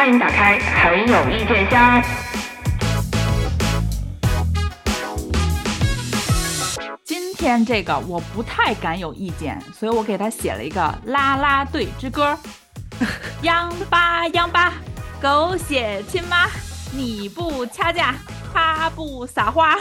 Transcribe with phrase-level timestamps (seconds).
[0.00, 2.02] 欢迎打开很有意见箱。
[7.04, 12.34] 今天这个我不太敢有意见，所以我给他写了一个啦啦队之歌。
[13.42, 14.72] 央八央八，
[15.20, 16.46] 狗血亲妈，
[16.92, 18.14] 你不掐架，
[18.54, 19.76] 他不撒花。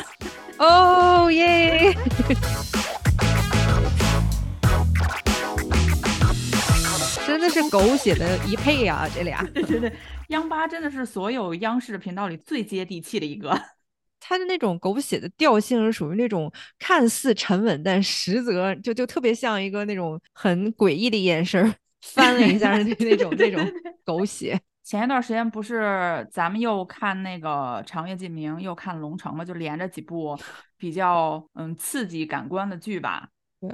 [0.57, 1.96] 哦耶！
[7.39, 9.42] 真的是狗血的一配呀、这俩。
[9.54, 9.93] 对对对，
[10.28, 13.50] 央八真的是所有央视频道里最接地气的一个。
[14.20, 23.66] 他的那种狗血的调性是属于那种看似沉稳，但实则就就特别像一个那种很诡异的眼神翻了一下 那那种那种
[24.04, 24.60] 狗血。
[24.83, 27.50] 前一段时间不是咱们又看那个
[27.83, 30.38] 《长月烬明》，又看《龙城》嘛，就连着几部
[30.78, 33.30] 比较嗯刺激感官的剧吧。
[33.61, 33.69] 对，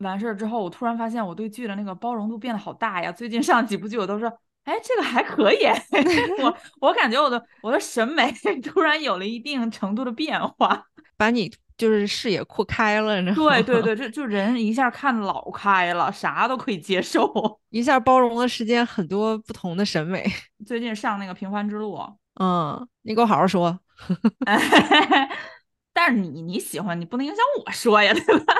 [0.00, 3.12] 完事儿之后，我突然发现我对剧的那个包容度变得好大呀！
[3.12, 4.28] 最近上几部剧我都说，
[4.64, 5.66] 哎，这个还可以。
[6.42, 10.86] 我 我感觉我的我的审美 突然有了一定程度的变化。
[11.16, 13.62] 把你就是视野扩开了，你知道吗？
[13.62, 17.60] 对对对，就就人一下看老开了，啥都可以接受。
[17.68, 20.24] 一下包容了世间很多不同的审美。
[20.66, 21.94] 最近上那个《平凡之路》，
[22.40, 23.78] 嗯，你给我好好说。
[25.92, 28.54] 但是你你喜欢，你不能影响我说呀，对吧？《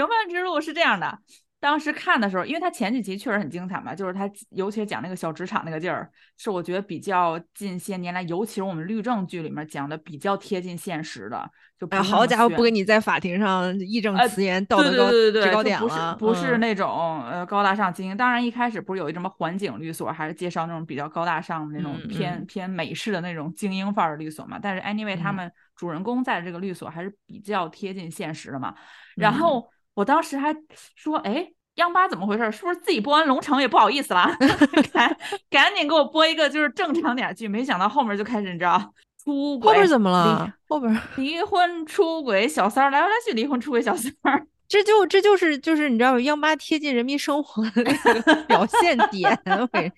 [0.00, 1.18] 平凡之路》是这样的，
[1.60, 11.50] 当时看的时候，因为他前几集确实很精彩嘛，就是他尤其是讲那个小职场那个劲儿，是我觉得比较近些年来，尤其是我们律政剧里面讲的比较贴近现实的。
[11.78, 16.16] 就好家伙，不给你在法庭上义正呃辞严，道对德高对对对对，制高就不是点了。
[16.16, 18.14] 不是嗯那种呃高大上精英。
[18.14, 24.58] 当然一开始不是有一什么环境律所，还是介绍那种比较高大上的那种嗯偏、嗯偏美式的那种精英范儿的律所嘛。
[24.60, 28.74] 但是 anyway，他嗯们主人公在这个律所还是比较贴近现实的嘛。
[29.16, 30.54] 然嗯后我当时还
[30.96, 31.52] 说，哎。
[31.76, 32.50] 央八怎么回事？
[32.52, 34.28] 是不是自己播完《龙城》也不好意思了？
[34.92, 35.16] 赶
[35.48, 37.48] 赶紧给我播一个就是正常点儿剧。
[37.48, 38.92] 没想到后面就开始你知道
[39.24, 40.52] 出轨，后边怎么了？
[40.68, 44.46] 后边离婚、出轨、小三儿来来去离婚、出轨、小三儿。
[44.70, 46.20] 这就这就是就是你知道吗？
[46.20, 49.36] 央妈贴近人民生活的那个 表现点。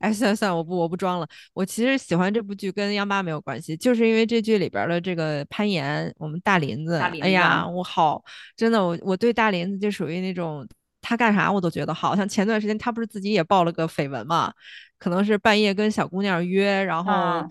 [0.00, 1.26] 哎，算了算了，我不我不装了。
[1.54, 8.22] 我其实喜欢这部剧跟央妈没有关系，就是因为这剧里边儿的这个攀岩，我们大林子，哎呀，我好
[8.54, 10.68] 真的我我对大林子就属于那种
[11.00, 14.52] 他干啥我都觉得好，像前段时间他不是自己也爆了个绯闻嘛，
[14.98, 17.48] 可能是半夜跟小姑娘约，然后。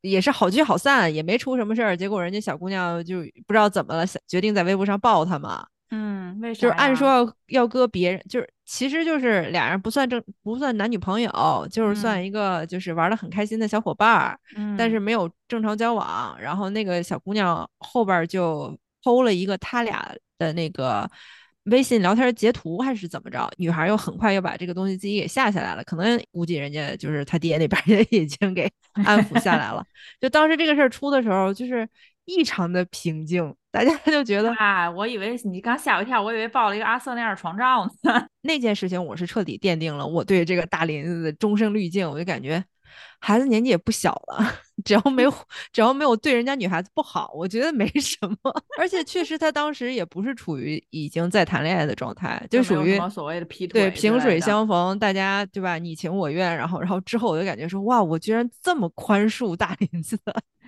[0.00, 5.66] 也是好聚好散，也没出什么事儿，结果人家小姑娘就不知道怎么了，决定在微博上爆他嘛。
[5.94, 16.34] 嗯，为啥就是按说要要搁别人，就是其实就是俩人不算正不算男女朋友，就是算嗯一个就是玩的很开心的小伙伴儿，嗯，但是没有正常交往。
[16.40, 21.06] 然后那个小姑娘后边儿就偷了一个他俩的那个
[21.64, 23.48] 微信聊天截图，还是怎么着？
[23.58, 28.66] 女孩又很快又把这个东西自己给下下来了，可能估计人家就是他爹那边儿也 已经给
[29.04, 29.84] 安抚下来了。
[30.18, 31.86] 就当时这个事儿出的时候，就是
[32.24, 38.26] 异常的平静，大家就觉得啊，我以为你刚吓我一跳，我以为抱了一个阿瑟那样的床照呢。
[38.42, 42.08] 那件事情，我是彻底奠定了我对这个大林子的终生滤镜。
[42.08, 42.62] 我就感觉
[43.24, 44.52] 孩子年纪也不小了，
[44.84, 45.32] 只要没有
[45.72, 48.36] 只要没有对人家女孩子不好，我觉得没什么。
[48.76, 55.78] 而且确实，他当时也不是处于已经在谈恋爱的状态，就属于有什么所谓的劈腿对萍水相逢，大家对吧？
[55.78, 60.18] 你情我愿，然后然后之后我就感觉说，哇，我居然这么宽恕大林子。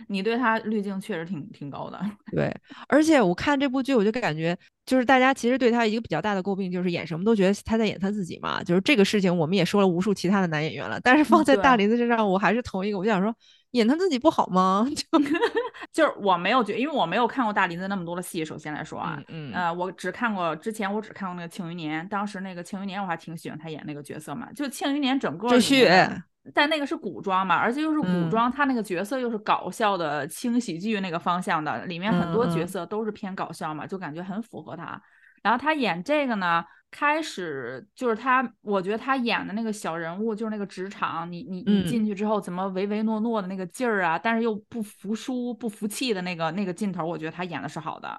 [0.07, 1.99] 你对他滤镜确实挺挺高的。
[2.31, 2.55] 对，
[2.89, 4.55] 而且我看这部剧，我就感觉，
[4.85, 8.63] 就是大家其实对他一个比较大的诟病，就是演什么都觉得他在演他自己嘛。
[8.63, 13.35] 就是这个事情，我们也说了无数其他的男演员了，但是放在大林子身上，我还是同一个，我就想说，
[13.73, 14.87] 演他自己不好吗？
[14.95, 15.19] 就
[15.93, 18.45] 就是我没有觉，因为我没有看过大林子那么多的戏。
[18.45, 24.53] 首先来说啊，嗯嗯呃，我只看过之前我只看过那个《庆余年》，当时那个《庆余年》我还挺喜欢他演那个角色嘛。
[24.53, 26.23] 就《庆余年》整个里赘婿面的，
[26.53, 35.01] 但那个是古装嘛，而且又是古嗯装，他那个角色又是搞笑的轻喜剧那个方向的，里面很多角色都是偏搞笑嘛，就感觉很符合他。
[35.43, 36.65] 然后他演这个呢，
[36.97, 48.17] 开始就是他，我觉得他演的那个小人物，就是那个职场，你你你嗯进去之后怎么唯唯诺诺的那个劲儿啊，但是又不服输、不服气的那个那个劲头，我觉得他演的是好的。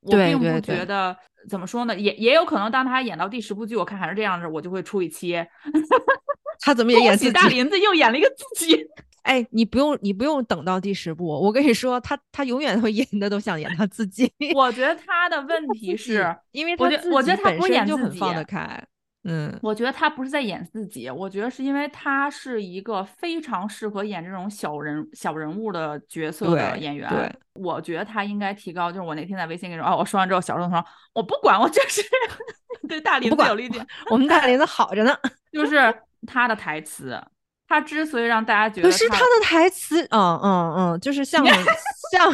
[0.00, 1.16] 我并不觉得
[1.48, 5.42] 怎么说呢，也也有可能当他演到第十部剧，我看还是这样子，我就会出一期。
[6.60, 7.48] 他怎么也演自己？
[7.48, 8.86] 林子又演了一个自己。
[9.22, 14.32] 哎，你不用你不用等到第十部，我跟你说，他他永远会 演的都想演他自己。
[14.54, 18.82] 我觉得他的问题是，因为我觉他自己我觉得他不是演自己很放得开。
[19.24, 27.10] 嗯，我觉得他不是在演自己，我觉得是因为他是一个非常适合演这种小人小人物的角色的演员。
[27.10, 28.90] 对，我觉得他应该提高。
[28.90, 30.82] 就是我那天在微信跟你说，哦，我说完之后，小郑说，
[31.12, 32.00] 我不管，我就是
[32.88, 35.14] 对大林子有理解，我们大林子好着呢。
[35.52, 35.76] 就是
[36.26, 37.20] 他的台词。
[37.68, 41.44] 他之所以让大家觉得，可是他的台词，嗯嗯嗯，就是像
[42.10, 42.32] 像，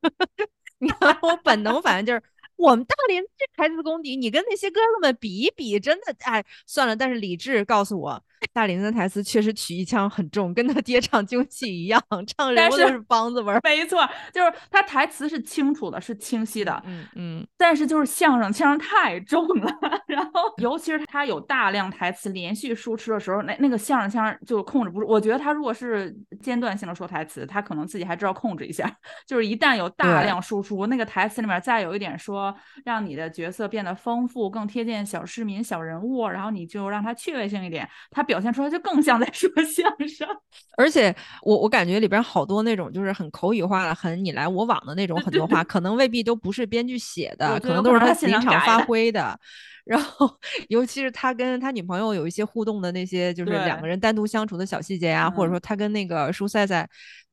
[0.78, 2.22] 你看我本能反应就是。
[2.60, 6.94] 我们大连这台词功底，你跟那些哥哥们比一比，真的哎，算了。
[6.94, 8.22] 但是理智告诉我，
[8.52, 13.58] 大林的台词确实曲艺腔很重，跟他爹唱京戏一样，唱人都是梆子味儿。
[13.64, 16.82] 没错，就是他台词是清楚的，是清晰的。
[16.84, 17.46] 嗯嗯。
[17.56, 19.72] 但是就是相声腔太重了，
[20.06, 25.06] 然后尤其是他有大量台词连续输出的时候，那那个相声腔就控制不住。
[25.08, 28.90] 我觉得他如果是间断性的说台词，他可能自己还知道控制一下。
[29.26, 32.49] 就是一旦有大量输出，那个台词里面再有一点说。
[32.84, 40.28] 让你的角色变得丰富，更贴近小市民、小人物，然后你就让他趣味性一点，他表现出来就更像在说相声。
[40.76, 49.38] 而且我我感觉里边好多那种就是很口语化的、很你来我往的那种很多话，可能未必都不是编剧写的，可能都是他临场发挥的。
[49.84, 50.30] 然后
[50.68, 56.88] 尤其是他跟他女朋友有一些互动的那些，就是两个人单独相处的小细节啊，或者说他跟那个舒赛赛。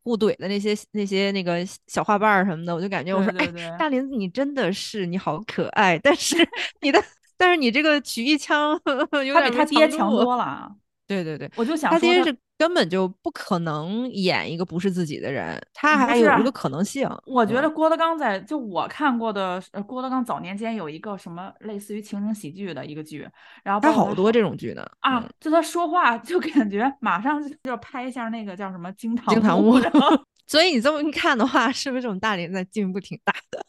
[0.07, 6.37] 互怼的那些那些那个小花瓣儿什么的，我就感觉我说哎，大林子你真的是你好可爱，但是
[6.79, 7.03] 你的
[7.35, 8.79] 但是你这个曲艺腔
[9.11, 10.71] 有点比他爹强多 了。
[11.07, 17.09] 对对对，我就想他其实是根本就不可能演一个不是自己的人，他还有一个可能性。
[17.25, 23.27] 我觉得郭德纲在就我看过的，郭德纲早年间有一个什么类似于情景喜剧的一个剧，
[23.63, 29.79] 然后他好多这种剧呢啊，就他说话就感觉马上就要拍一下那个叫什么惊堂惊堂木，
[30.45, 33.65] 所以你这么一看的话，是不是这种大连在进步挺大的？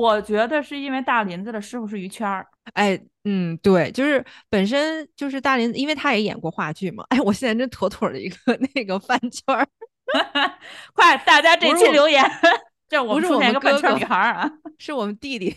[0.00, 7.04] 我觉得是因为大林子的师傅是于谦儿，哎，嗯，对，就是本身就是大林子，因为他也演过话剧嘛。
[7.10, 9.66] 哎，我现在真妥妥的一个 那个饭圈儿，
[10.94, 12.24] 快，大家这期留言，
[12.88, 15.54] 这不是我们饭圈女孩啊，是我们弟弟，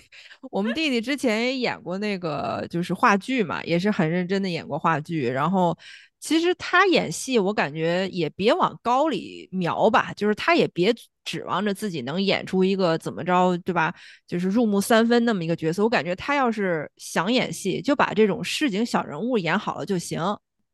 [0.51, 5.77] 我们弟弟之前也演过那个就是话剧嘛，也是很认真的演过话剧，然后。
[6.19, 10.93] 其实他演戏，我感觉也别往高里瞄吧，就是他也别
[11.23, 13.93] 指望着自己能演出一个怎么着，对吧？
[14.27, 15.81] 就是入木三分那么一个角色。
[15.81, 20.19] 我感觉他要是想演戏，就把这种市井小人物演好了就行，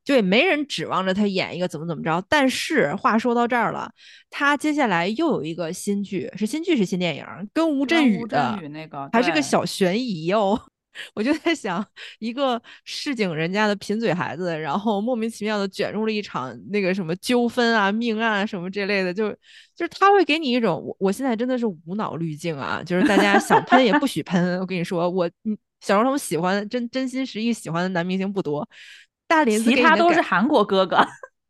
[0.04, 2.24] 就也没人指望着他演一个怎么怎么着。
[2.28, 3.92] 但是话说到这儿了，
[4.32, 8.60] 他接下来又有一个新剧，是新剧是新电影，跟吴镇宇的，
[9.12, 10.60] 还是个小悬疑哦。
[11.14, 11.86] 我就在想，
[12.20, 19.30] 一个市井人家的贫嘴孩子，然后莫名其妙的卷入了一场那个什么纠纷啊、命案啊什么这类的，就
[19.76, 24.60] 就是他会给你一种，我我现在真的是无脑滤镜啊，就是大家想喷也不许喷。
[24.60, 28.68] 我跟你说，我嗯，小时候喜欢真真心实意喜欢的男明星不多，
[29.28, 31.06] 大林子其他都是韩国哥哥。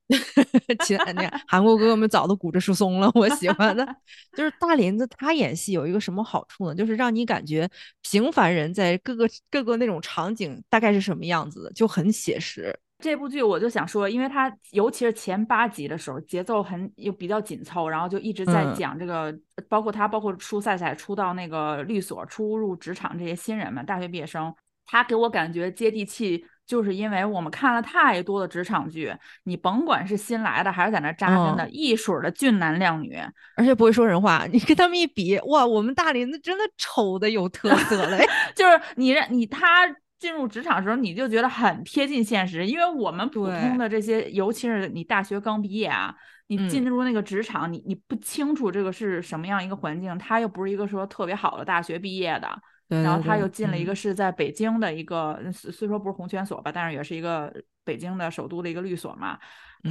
[0.86, 3.12] 其他那韩国哥哥们早都骨质疏松了。
[3.16, 3.84] 我喜欢的
[4.38, 6.76] 就是大林子，他演戏有一个什么好处呢？
[6.76, 7.68] 就是让你感觉
[8.04, 12.78] 平凡人在各个各个那种场景大概是什么样子的，就很写实。
[13.00, 19.36] 这部剧我就想说，因为它尤其是前八集的时候，节奏很又比较紧凑，然后就一直在讲这个，
[19.68, 24.54] 包括他，包括初赛赛出到那个律所、初入职场这些新人们，大学毕业生，
[24.86, 26.46] 他给我感觉接地气。
[26.66, 29.14] 就是因为我们看了太多的职场剧，
[29.44, 33.18] 你甭管是新来的还是在那扎根的，一水的俊男靓女，
[33.56, 38.26] 而且不会说人话，你跟他们一比，哇，我们大林子真的丑的有特色嘞。
[38.56, 46.16] 就是你让你他进入职场的时候，你就觉得很贴近现实，因为我们普通的这些，尤其是你大学刚毕业啊，
[46.48, 52.50] 你进入那个职场，你你不清楚这个是什么样一个环境，他又不是一个说特别好的大学毕业的。
[52.88, 59.40] 然后他又进了一个是在北京的一个，虽说不是红圈所吧，但是也是一个北京的首都的一个律所嘛。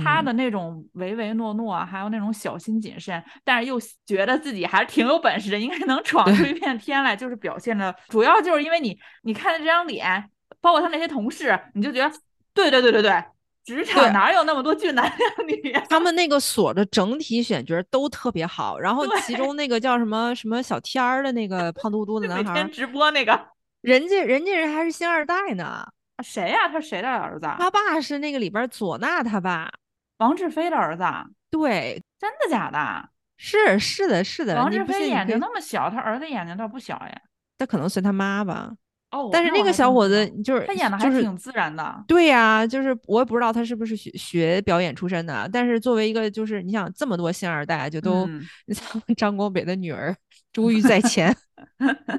[0.02, 10.28] 他的那种唯唯诺诺，还有那种小心谨慎，但是又觉得自己还是挺有本事的，应该能闯出一片天来，就是表现的，主要就是因为你你看的这张脸，
[10.60, 12.12] 包括他那些同事，你就觉得，
[12.52, 13.24] 对对对对对。
[13.64, 15.72] 职场哪有那么多俊男靓女？
[15.88, 23.48] 他们那个所的整体选角都特别好，然后其中那个叫什么什么小天儿的那个胖嘟嘟的男孩，每天直播那个，
[23.80, 25.86] 人家人家人还是星二代呢。
[26.22, 26.68] 谁呀？
[26.68, 27.46] 他谁的儿子？
[27.58, 29.70] 他爸是那个里边唢呐他爸，
[30.18, 31.04] 王志飞的儿子。
[31.50, 33.08] 对，真的假的？
[33.36, 34.54] 是是的是的。
[34.56, 37.20] 王志飞眼睛那么小，他儿子眼睛倒不小呀。
[37.58, 38.72] 他可能随他妈吧。
[39.14, 42.04] 哦，但是那个小伙子就是他演的还挺自然的。
[42.08, 48.26] 对呀，就是我也不知道他是不是学学表演出身的，但是作为一个就是你想这么多星二代就都，
[48.66, 50.14] 你像张国北的女儿
[50.52, 51.34] 珠玉在前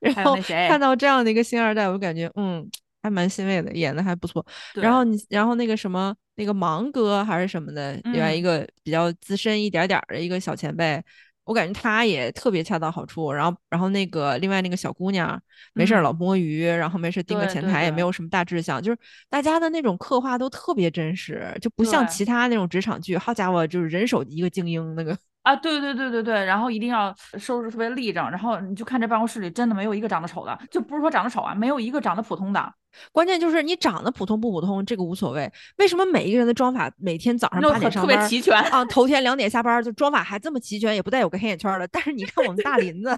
[0.00, 0.36] 然后
[0.68, 2.68] 看到这样的一个星二代，我感觉嗯
[3.02, 4.44] 还蛮欣慰的，演的还不错。
[4.74, 11.00] 然后你然后那个什么那个芒哥还是什么的，另外一个比较资深一点点的一个小前辈。
[11.46, 13.32] 我感觉他也特别恰到好处。
[13.32, 15.40] 然后，然后那个另外那个小姑娘
[15.72, 18.98] 没事儿老摸鱼，然后没事盯个前台，也没有什么大志向，就是
[19.30, 23.16] 大家的那种刻画都特别真实，就不像其他那种职场剧。
[23.16, 25.16] 好家伙，就是人手一个精英那个。
[25.46, 32.72] 啊，对对对对对，然后一定要收拾特别立正，然后你就看这办公室里真的没有一个长得丑的，就不是说长得丑啊，没有一个长得普通的。
[33.12, 41.86] 关键就是你长得普通不普通这个无所谓，为什么每一个人的妆法每天早上八点上班特别齐全啊，头天两点下班就妆法还这么齐全，也不带有个黑眼圈的。
[41.88, 43.16] 但是你看我们大林子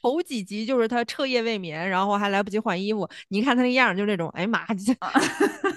[0.00, 4.64] 头几集就是他彻夜未眠，然后还来不及换衣服，你看他那样就那种，哎呀妈，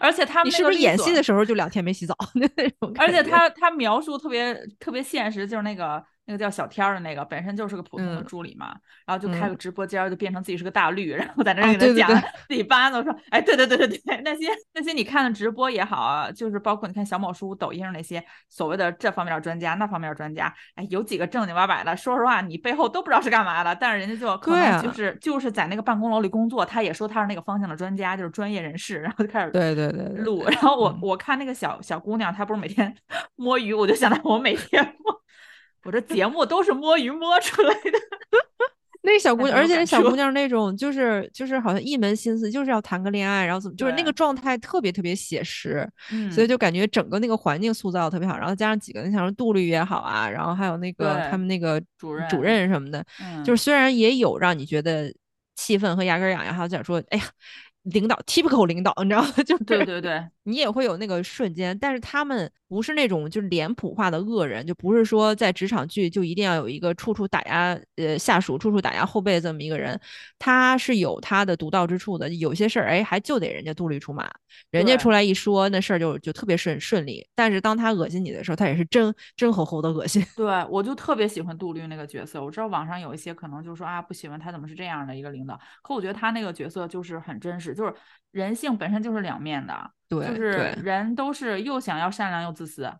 [0.00, 2.46] 而且他你是不是演戏的时候就两天没洗澡 那
[2.80, 2.92] 种？
[2.98, 6.04] 而且他他描述特别特别现实，就是那个。
[6.26, 8.74] 那个叫小天儿的那个本身就是个普通的助理嘛，
[9.06, 32.92] 然后就开个直播间，就变成自己是个大绿，然后在那给他讲自己班子，说，哎，对对对对对，那些那些你看的直播也好，就是包括你看小某书、抖音上那些所谓的这方面的专家、那方面的专家，哎，有几个正经八百的，说实话，你背后都不知道是干嘛的，但是人家就可能就是就是在那个办公楼里工作，他也说他是那个方向的专家，就是专业人士，然后就开始对对对录，然后我我看那个小小姑娘，她不是每天
[33.36, 35.16] 摸鱼，我就想到我每天摸。
[35.86, 37.98] 我这节目都是摸鱼摸出来的，
[39.02, 45.88] 那小姑娘，而且那小姑娘那种就是就是好像一门心思就是要谈个恋爱，然后怎么就是那个状态特别特别写实，
[46.30, 53.04] 所以就感觉整个那个环境塑造特别好，然后加上几个你像说杜律也好啊，然后还有那个他们那个主任主任什么的，
[53.44, 55.14] 就是虽然也有让你觉得
[55.54, 57.24] 气愤和牙根痒痒，还有讲说哎呀。
[57.92, 59.28] 领导 typical 领导，你知道吗？
[59.46, 70.00] 就对对对，你也会有那个瞬间，但是他们不是那种就是脸谱化的恶人，就不是说在职场剧就一定要有一个处处打压呃下属、处处打压后辈这么一个人，
[70.38, 72.28] 他是有他的独到之处的。
[72.34, 74.30] 有些事儿哎，还就得人家杜律出马，
[74.70, 77.26] 人家出来一说，那事儿就就特别顺顺利。
[77.34, 80.24] 但是当他恶心你的时候，他也是真真吼吼的恶心。
[80.36, 87.74] 对我就特别喜欢杜律那个角色，我知道网上有一些可能就说啊不喜欢他怎么是这样的一个领导，可我觉得他那个角色就是很真实。
[87.74, 87.92] 就是
[88.36, 92.92] 人性本身就是两面的，对，就是人都是又想要善良又自私。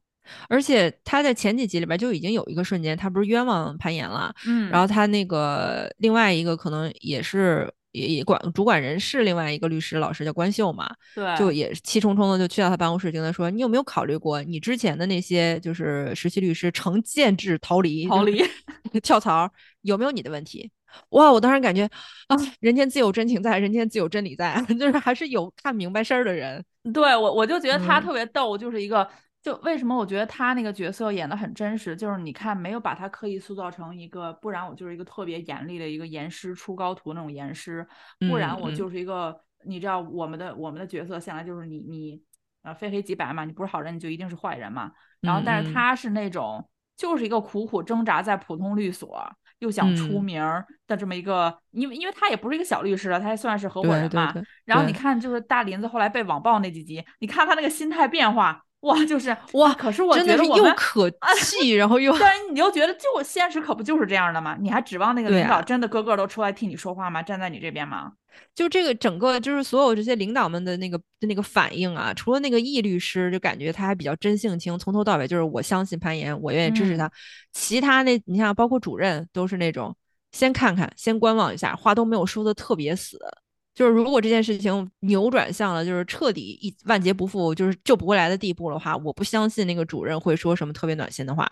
[0.49, 18.43] 而且他在前几集里边就已经有一个瞬间，他不是冤枉攀岩了，嗯，然后他那个另外一个可能也是也也管主管人事，另外一个律师老师叫关秀嘛，对，就也气冲冲的就去到他办公室，跟他说：“你有没有考虑过，你之前的那些就是实习律师成建制逃离逃离
[19.05, 19.49] 跳槽，
[19.83, 20.73] 有没有你的问题？”
[21.11, 21.31] 哇！
[21.31, 21.85] 我当时感觉
[22.29, 26.65] 啊，人间自有真情在，人间自有真理在， 就是还是有看明白事儿的人。
[26.93, 29.09] 对我，我就觉得他特别逗，就是一个，
[29.43, 37.87] 就为什么我觉得他那个角色演的很真实，就是你看没有把他刻意塑造成一个，不然我就是一个特别严厉的一个严师出高徒那种严师，
[38.29, 42.23] 不然我就是一个，你知道我们的我们的角色向来就是你你
[42.63, 44.93] 啊非黑即白嘛，你不是好人你就一定是坏人嘛。
[45.21, 49.29] 然后但是他是那种就是一个苦苦挣扎在普通律所。
[49.61, 50.43] 又想出名
[50.87, 54.35] 的这么一个，因为因为他也不是一个小律师了，他还算是合伙人嘛。
[54.65, 59.73] 然后你看，就是大林子后来被网暴那几集，你看他那个心态变化，哇，就是哇。
[59.75, 64.57] 可是我觉得又可 气，然后又，但是你又觉得，就现实可不就是这样的吗？
[64.61, 67.23] 你还指望那个领导真的个个都出来替你说话吗？
[67.23, 68.13] 站在你这边吗？
[68.55, 77.11] 就这个整个就是所有这些领导们的那个那个反应啊，除了那个易律师，就感觉他还比较真性情，从头到尾就是我相信攀岩，我愿意支持他。
[77.55, 79.97] 其他那你像包括主任都是那种
[80.33, 83.19] 先看看，先观望一下，话都没有说的特别死。
[83.77, 91.47] 就是如果这件事情扭转向了，就是彻底一万劫不复，就是救不回来的地步的话，我不相信那个主任会说什么特别暖心的话。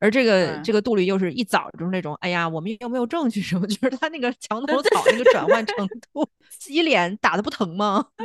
[0.00, 6.26] 而这个这个杜律又是一早就是那种，哎呀，我们又没有证据什么， 就是他那个墙头草那个转换程度，
[6.58, 8.06] 洗脸打的不疼吗？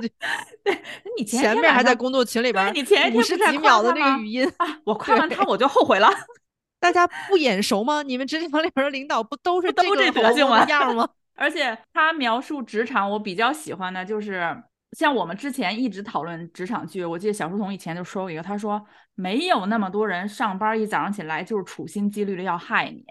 [0.63, 0.81] 对，
[1.17, 4.50] 你前面还在工作群里边，你前一天十几秒的那个语音，
[4.86, 6.10] 我夸完他我就后悔了。
[6.79, 8.01] 大家不眼熟吗？
[8.01, 10.65] 你们职场里边的领导不都是都这德行吗？
[10.70, 11.10] 样吗？
[11.35, 14.55] 而且他描述职场，我比较喜欢的就是
[14.91, 18.85] 像我们之前一直讨论职场剧，我记得小书童以前就说过一个，他说
[19.15, 23.05] 没有那么多人上班一早上起来就是处心积虑的要害你，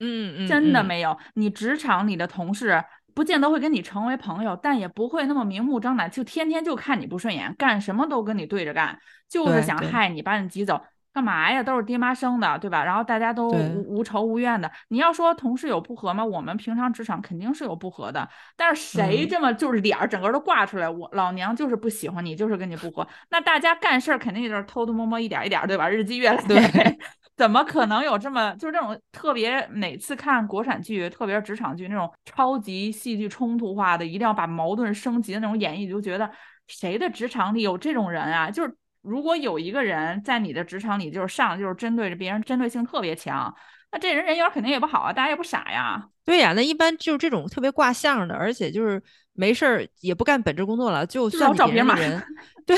[0.00, 1.16] 嗯嗯，真的没有。
[1.34, 2.82] 你职场你的同事
[3.14, 10.80] 不见得会跟你成为朋友，但也不会那么明目张胆，就天天就看你不顺眼，干什么都跟你对着干，就是想害你，把你挤走。
[11.14, 11.62] 干嘛呀？
[11.62, 12.84] 都是爹妈生的，对吧？
[12.84, 14.68] 然后大家都无无仇无怨的。
[14.88, 16.24] 你要说同事有不和吗？
[16.24, 18.28] 我们平常职场肯定是有不和的。
[18.56, 20.90] 但是谁这么就是脸儿整个都挂出来？
[20.90, 23.06] 我老娘就是不喜欢你，就是跟你不和。
[23.30, 25.88] 那大家干事儿肯定就是偷偷摸摸，一点一点，对吧？
[25.88, 26.98] 日积月累，对，
[27.36, 29.64] 怎么可能有这么就是这种特别？
[29.68, 36.28] 每次看国产剧，特别是职场剧那种超级戏剧冲突化的，一定要把矛盾升级的那种演绎，就觉得
[36.66, 38.50] 谁的职场里有这种人啊？
[38.50, 38.76] 就是。
[39.04, 43.54] 如果有一个人在你的职场里就是上就是针对着别人针对性特别强，
[43.92, 46.08] 那这人人缘肯定也不好啊，大家也不傻呀。
[46.24, 49.00] 对呀，那一般就是这种特别挂相的，而且就是
[49.34, 51.94] 没事儿也不干本职工作了，就算照片嘛。
[51.94, 52.22] 人，
[52.64, 52.76] 对，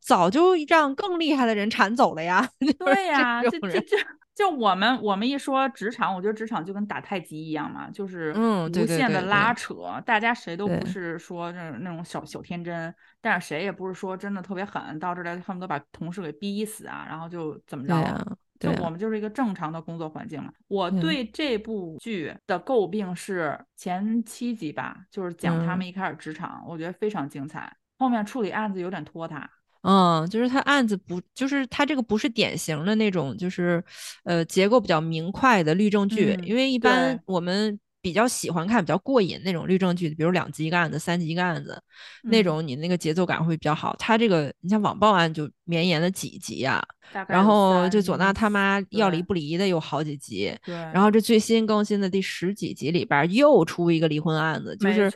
[0.00, 2.48] 早就让更厉害的人铲走了呀。
[2.78, 3.96] 对呀，这这这
[4.36, 18.38] 就我们我们一说职场，我觉得职场就跟打太极一样嘛，就是嗯，无限的拉扯，大家谁都不是说那那种小小天真，但是谁也不是说真的特别狠，到这来恨不得把同事给逼死啊，然后就怎么着。
[18.58, 20.50] 就我们就是一个正常的工作环境嘛。
[20.68, 27.74] 我对这部剧的诟病是前七集吧，就是讲他们一开始职场，我觉得非常精彩。
[27.98, 29.50] 后面处理案子有点拖沓。
[29.86, 33.82] 嗯，就是他案子不，就是他这个不是典型的那种，就是
[34.24, 37.78] 呃结构比较明快的律政剧，因为一般我们。
[38.06, 41.76] 比较喜欢看比较过瘾那种律政剧，比如两集一个案子，三集一个案子，
[42.22, 43.96] 那种你那个节奏感会比较好。
[43.98, 46.80] 他这个你像网暴案就绵延了几集呀，
[47.26, 50.72] 然后就佐娜他妈要离不离的有好几集，对。
[50.94, 55.12] 然后这最新更新的第十几集里边又出一个离婚案子，就是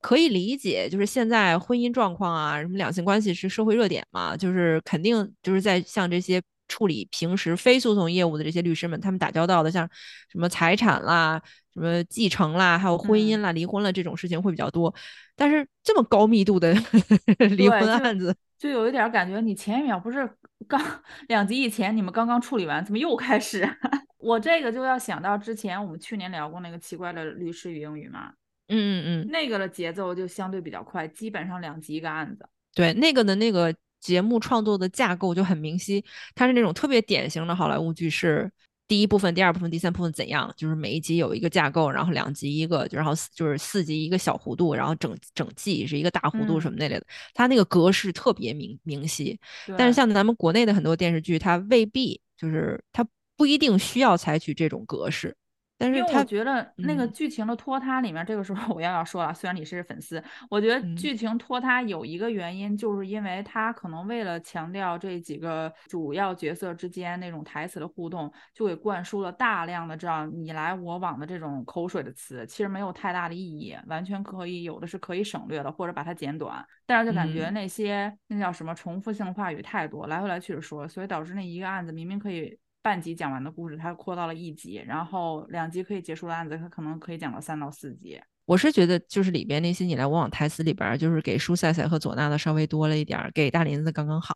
[0.00, 6.40] 可以理解，就是现在婚姻状况啊，什么两性关系是社会热点嘛，就是肯定就是在像这些。
[6.68, 9.88] 处理平时非诉讼业务的这些律师们，他们打交道的像
[10.30, 14.94] 什么财产啦、什么继承啦，还有婚姻啦、离婚了这种事情会比较多。
[15.34, 16.72] 但是这么高密度的
[17.56, 20.28] 离婚案子，就有一点感觉，你前一秒不是
[20.66, 20.80] 刚
[21.28, 23.68] 两集以前你们刚刚处理完，怎么又开始？
[24.18, 28.32] 我这个就要想到之前我们去年聊过那个奇怪的律师与英语嘛，
[28.68, 32.46] 嗯嗯嗯，那个的节奏就相对比较快，基本上两集一个案子。
[32.74, 33.74] 对，那个的那个。
[34.00, 38.50] 节目创作的架构就很明晰，它是那种特别典型的好莱坞剧，是
[38.86, 49.38] 第一部分、第二部分、第三部分怎样，就是每一集有一个架构，然后两集一个，然后就是四集一个小弧度，然后整整季是一个大弧度什么那类的，它那个格式特别明明晰。
[49.76, 55.36] 但是像咱们国内的很多电视剧，它未必就是它不一定需要采取这种格式。
[55.78, 60.20] 但是我觉得那个剧情的拖沓里面，这个时候我要要说了，虽然你是粉丝，
[60.50, 76.66] 我觉得剧情拖沓有一个原因，就是因为他可能为了强调这几个主要角色之间那种台词的互动，就给灌输了大量的这样你来我往的这种口水的词，其实没有太大的意义，完全可以有的是可以省略的，或者把它剪短。
[76.86, 82.58] 但是就感觉那些那叫什么重复性话语太多，来回来去的说，所以导致那一个案子明明可以。
[82.82, 88.20] 半集讲完的故事，它扩到了一集，然后两集可以结束的案子，它可能可以讲到三到四集。
[88.46, 94.34] 我是觉得，就是里边那些你来我往台词里边，就是给舒赛赛和佐娜的稍微多了一点，给大林子刚刚好。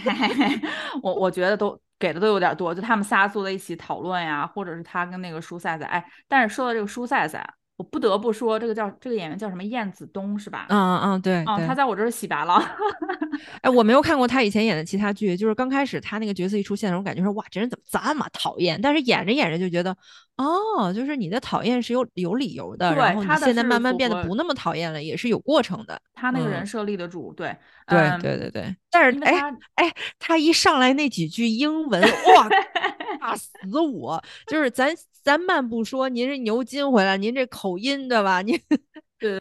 [1.02, 5.84] 我我觉得都给的都有点多，就他们仨坐在一起讨论呀，或者是他跟那个舒赛赛。
[5.86, 7.54] 哎，但是说到这个舒赛赛。
[7.76, 9.64] 我不得不说，这个叫这个演员叫什么？
[9.64, 10.66] 燕子东是吧？
[10.68, 12.62] 嗯嗯嗯，对，嗯，他在我这儿洗白了。
[13.62, 18.80] 哎，我没有看过他以前演的其他剧，就是刚开始他那个角色一出现的时候，感觉说哇，这人怎么这么讨厌？
[18.80, 19.90] 但是演着演着就觉得，
[20.36, 26.00] 哦，就是你的讨厌是有有理由的，然后你现在慢慢变得不那么讨厌了，也是有过程的。
[26.14, 27.56] 他那个人设立得住，对，
[27.88, 28.76] 对对对对。
[28.88, 32.48] 但是哎哎，他一上来那几句英文，哇，
[33.20, 33.50] 吓死
[33.92, 34.22] 我！
[34.46, 34.94] 就是咱。
[35.24, 38.42] 咱慢不说，您是牛津回来，您这口音对吧？
[38.44, 38.60] 您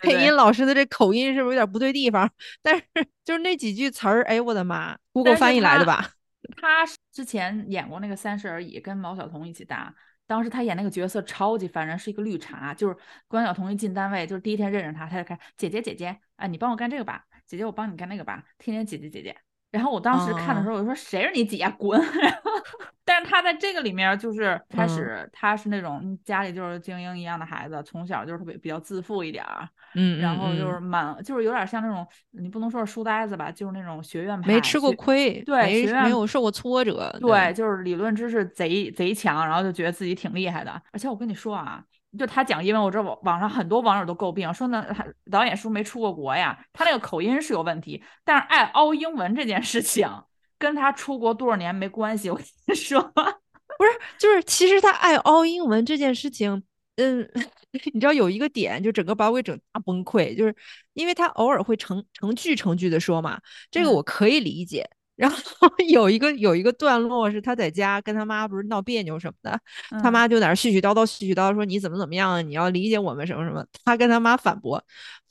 [0.01, 2.31] 配音老师的这口音是不是有点不对地方？
[2.61, 2.83] 但是
[3.25, 6.11] 就是那几句词儿，哎，我的妈，Google 翻译来的吧？
[6.55, 9.93] 他之前演过那个《三十而已》，跟毛晓彤一起搭。
[10.25, 12.73] 当时他演那个角色超级烦人，是一个绿茶。
[12.73, 12.95] 就是
[13.27, 19.35] 关晓彤一进单位，就是第一天认识他，他就开姐姐姐姐，哎，你帮我干这个吧，姐姐我帮你干那个吧，天天姐姐姐姐。
[19.73, 21.99] 然后我当时看的时候，我就说谁是你姐，滚！
[22.21, 22.51] 然后，
[23.03, 40.79] 但是他在这个里面就是开始，他是那种家里就是精英一样的孩子，从小就是特别比较自负一点儿，嗯，然后就是满就是有点像那种你不能说是书呆子吧，就是那种学院派，没吃过亏，对，没有受过挫折，对，就是理论知识贼贼强，然后就觉得自己挺厉害的。
[40.91, 41.83] 而且我跟你说啊。
[42.17, 44.85] 就他讲英文，我知道网网上很多网友都诟病，说呢
[45.31, 46.57] 导演是不是没出过国呀？
[46.71, 50.07] 他那个口音是有问题，但是爱凹英文这件事情
[50.59, 52.29] 跟他出国多少年没关系。
[52.29, 56.63] 我跟你说， 不是，就是其实他爱凹英文这件事情，
[56.97, 57.27] 嗯，
[57.93, 60.55] 你知道有一个点，就整个把我给整大崩溃，就是
[60.93, 64.87] 因为他偶尔会成成句成句的说嘛，这个我可以理解。
[65.15, 65.37] 然后
[65.89, 69.59] 有一个有一个段落是他在家跟他妈不是闹别扭什么的，
[70.01, 73.63] 他妈就在那絮絮叨叨絮絮叨叨说你怎么怎么样，你要理解我们什么什么。
[73.85, 74.83] 他跟他妈反驳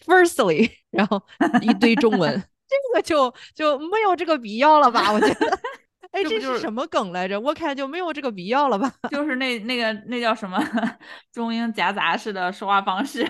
[0.05, 1.21] ，firstly， 然后
[1.61, 2.33] 一堆中文，
[2.68, 5.12] 这个就就没有这个必要了吧？
[5.12, 5.59] 我觉得，
[6.12, 7.40] 哎，这是什么梗来着？
[7.40, 8.92] 我看就没有这个必要了吧？
[9.11, 10.62] 就是那那个那叫什么
[11.33, 13.29] 中英夹杂式的说话方式。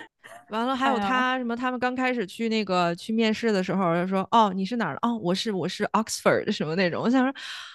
[0.51, 1.57] 完了，还有他什么？
[1.57, 5.09] 他们刚开始去那个去面试的时候，就说：“哦，你是哪儿的？
[5.09, 7.31] 哦，我是我是 Oxford 什么那种。”我想说，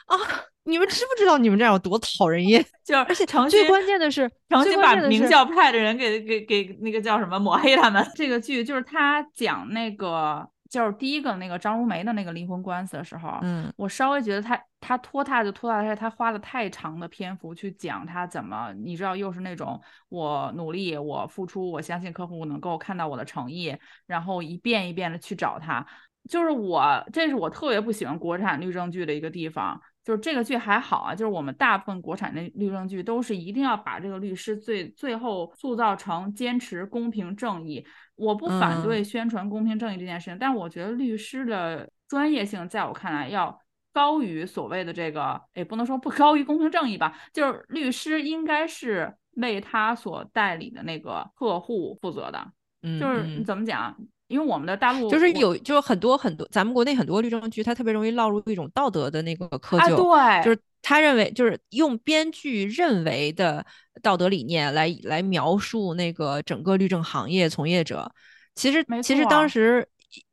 [0.05, 0.17] 啊，
[0.63, 2.63] 你们知不知道你们这样有多讨人厌？
[2.85, 8.05] 就是而且最关键的是，最诚心把名校派的人给给给那个叫什么抹黑他们。
[8.15, 23.75] 这个剧就是他讲那个就是第一个那个张如梅的那个离婚官司的时候，嗯我稍微觉得他他拖沓就拖沓在他花了太长的篇幅去讲他怎么，你知道，又是那种我努力，我付出，我相信客户能够看到我的诚意，
[24.05, 25.85] 然后一遍一遍的去找他。
[26.29, 29.81] 就是我，这是我特别不喜欢国产律政剧的一个地方。
[30.07, 37.85] 就是这个剧还好啊，就是我们大部分国产的律政剧都是一定要把这个律师最最后塑造成坚持公平正义。
[38.15, 43.59] 我不反嗯对宣传公平正义这件事情，但我觉得律师的专业性在我看来要
[43.91, 52.53] 高于所谓的这个，也不能说不高于公平正义吧，就是律师应该是为他所代理的那个客户负责的。
[52.81, 53.93] 嗯，就是嗯怎么讲？
[54.27, 63.65] 因为我们的大陆就是有，就是很多很多，咱们国内很多律政剧，它特别容易落入一种道德的那个窠啊，臼，对，就是他认为，就是用编剧认为的
[64.01, 68.11] 道德理念来来描述那个整个律政行业从业者。
[68.55, 69.87] 其实没其实当时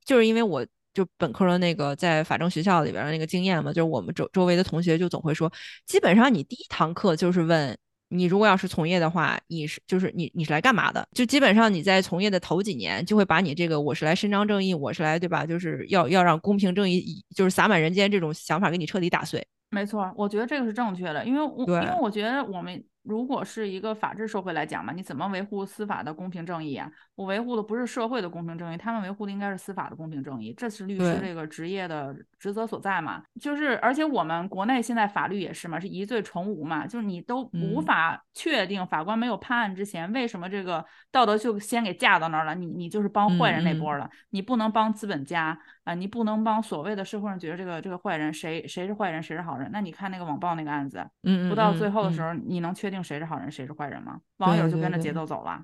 [0.05, 5.53] 就是因为我就本科的那个在法政学校里边的那个经验嘛，就是我们周周围的同学就总会说，
[5.87, 7.79] 基本上你第一堂课就是问。
[8.09, 11.07] 你如果要是从业的话，你是就是你你是来干嘛的？
[11.13, 15.45] 就基本上你在从业的头几年，就会把你这个我是来伸张正义，我是来对吧？
[15.45, 19.45] 就是要要让公平正义以就是洒满人间这种想法给你彻底打碎。
[19.71, 26.91] 没错，我觉得这个是正确的，因为我因为我觉得我们如果是一个法治社会来讲嘛，你怎么维护司法的公平正义啊？
[27.15, 33.23] 我维护的不是社会的公平正义，他们维护的应该是司法的公平正义，这是律师这个职业的职责所在嘛。
[33.41, 42.55] 就是而且我们国内现在法律也是嘛，是疑罪从无嘛，就是你都无嗯法确定法官没有判案之前，为什么这个道德就先给架到那儿了？
[42.55, 49.69] 你你就是帮坏人那波儿了，你不能帮资本家啊、你不能帮所谓的社会上觉得这个这个坏人谁谁是坏人谁是好人？
[49.71, 54.19] 那你看那个网暴那个案子，嗯，不到最后的时候，你能确定谁是好人谁是坏人吗？
[54.39, 55.61] 网友就跟着节奏走了。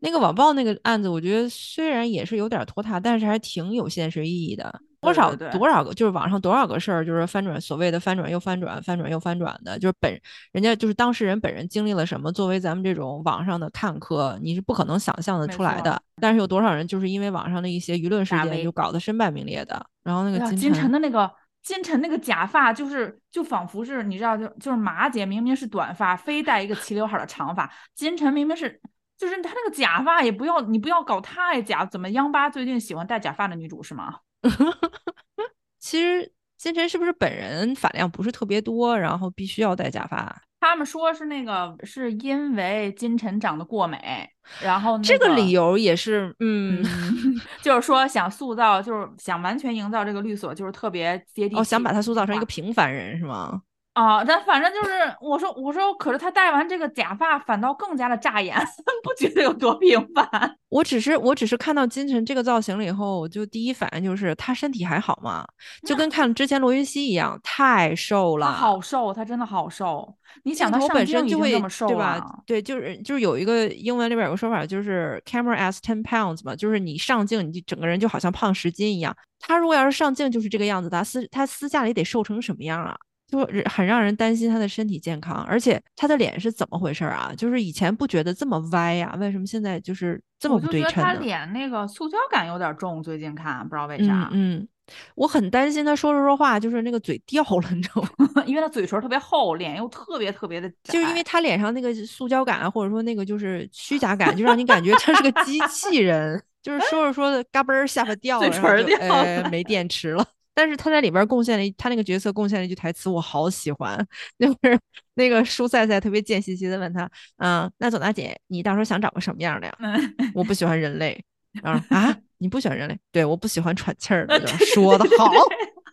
[0.00, 4.80] 那个网暴那个案子，我觉得虽然也是有点拖沓，但是还挺有现实意义的。
[5.00, 16.02] 多少多少个，就是网上多少个事儿，就是翻转所谓的翻转又翻转，翻转又翻转的，就是本人家就是当事人本人经历了什么，作为咱们这种网上的看客，你是不可能想象的出来的。
[16.20, 21.30] 但是有多少人就是因为网上的一些舆论事件就搞得身败名裂的，然后那个金晨的那个
[21.68, 28.80] 金晨那个假发，就是就仿佛是你知道，就就是马姐明明是短发，非戴一个齐刘海的长发，金晨明明是。
[29.18, 31.84] 就是她那个假发也不要，你不要搞太假。
[31.84, 34.20] 怎么央八最近喜欢戴假发的女主是吗？
[35.78, 40.42] 其实金晨是不是本人发量不是特别多，然后必须要戴假发？
[40.60, 44.28] 他们说是那个是因为金晨长得过美，
[44.62, 51.60] 然后、那这个理由也是，嗯，嗯， 就是说想塑造，就是想完全营造这个律所，就是特别接地气。
[51.60, 53.62] 哦，想把他塑造成一个平凡人是吗？
[53.98, 58.56] 啊，但反正就是我说我说，可是他戴完这个假发，反倒更加的扎眼，
[59.02, 60.56] 不觉得有多平凡？
[60.68, 65.44] 我只是我只是看到金晨这个造型了以后，我就第一反应就是他身体还好吗？
[65.84, 68.52] 就跟 看之前罗云熙一样，太瘦了。
[68.52, 70.14] 好瘦，他真的好瘦。
[70.44, 72.24] 你想他上本身就会这么瘦对吧？？
[72.46, 79.12] 对，就是就是有一个英文里边有个说法，就是 camera as ten pounds 嘛，就是你上镜你就整个人就好像胖十斤一样。
[79.40, 82.94] 他如果要是上镜就是这个样子，他私他私下里得瘦成什么样啊？
[83.28, 87.30] 就很让人担心他的身体健康，而且他的脸是怎么回事啊？
[87.36, 91.20] 就是以前不觉得这么歪呀、为什么现在就是这么不我就觉得他对称呢？
[91.20, 94.68] 脸那个塑胶感有点重，最近看不知道为啥嗯，嗯，
[95.14, 98.42] 我很担心他说着说话就是那个嘴掉了，你知道吗？
[98.46, 110.24] 因为他嘴唇特别厚，脸又特别特别的，就是因为他脸上那个塑胶感啊，或者说那个就是虚假感，就让你感觉他是个机器人，就是说着说着嘎嘣儿下巴掉了，嘴唇掉没电池了。
[110.58, 113.96] 但是他在里边贡献了一，他那个角色贡献了一句台词，我好喜欢，
[114.40, 114.76] 就是
[115.14, 119.76] 那个舒赛赛特别贱兮兮的问他，嗯，那总大姐，你到时候想找个什么样的呀？
[119.78, 121.24] 嗯，我不喜欢人类。
[121.62, 122.98] 啊啊，你不喜欢人类？
[123.12, 124.40] 对，我不喜欢喘气儿的。
[124.40, 125.32] 就是说的好，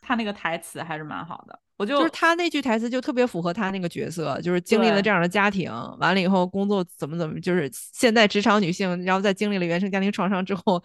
[0.02, 10.84] 他那个台词还是蛮好的，我就就是他那句台词就特别符合他那个角色，就是经历了这样的家庭，完了以后工作怎么怎么，就是现在职场女性，然后在经历了原生家庭创伤之后，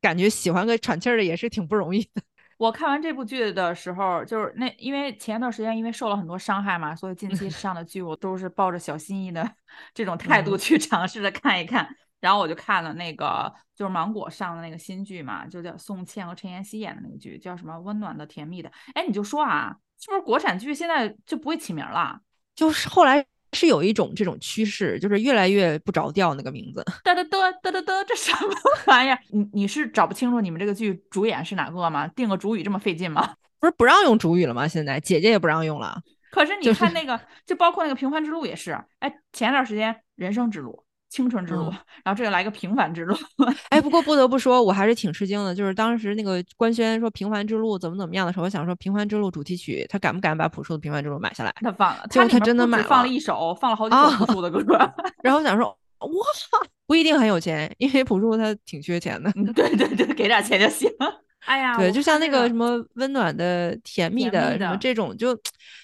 [0.00, 2.22] 感觉喜欢个喘气儿的也是挺不容易的。
[2.58, 9.50] 我看完这部剧的时候，就是那因为前一段时间因为受了很多伤害嘛，所以近期 上的剧我都是抱着小心翼翼的
[9.94, 11.88] 这种态度嗯去尝试着看一看。
[12.20, 18.68] 然后我就看了那个就是芒果上的那个新剧嘛，就叫宋茜和陈妍希演的那个剧，叫什么《温暖的甜蜜的》。
[18.92, 22.20] 哎，你就说啊，是不是国产剧现在就不会起名了？
[22.56, 26.84] 就是后来是有一种这种趋势，就是越来越不着调那个名字。
[27.04, 28.54] 嘚嘚嘚嘚嘚嘚，这什么
[28.86, 29.18] 玩意儿？
[29.30, 32.06] 你你是找不清楚你们这个剧主演是哪个吗？
[32.08, 33.34] 定个主语这么费劲吗？
[33.60, 34.68] 不是不让用主语了吗？
[34.68, 36.00] 现在姐姐也不让用了。
[36.30, 40.72] 可是你看那个，就包括那个《平凡之路》也是，哎，前段时间《人生之路》
[41.08, 43.14] 《青春之路》嗯然后这个来个《平凡之路》，
[43.70, 45.54] 哎，不过不得不说，我还是挺吃惊的。
[45.54, 51.52] 就是当时那个官宣说《平凡之路》怎么怎么样的时候，我想说《平凡之路》主题曲，他敢不敢把朴树的《平凡之路》买下来？
[51.60, 54.62] 他放了，他它里面真的买了放了了一首，放了好几啊首朴树的歌。
[55.22, 55.66] 然后我想说，
[55.98, 56.08] 哇，
[56.86, 59.30] 不一定很有钱，因为朴树他挺缺钱的。
[59.34, 60.90] 嗯，对对对，给点钱就行。
[61.46, 65.34] 哎呀，对，就像那个什么温暖的、甜蜜甜的蜜的什么这种，就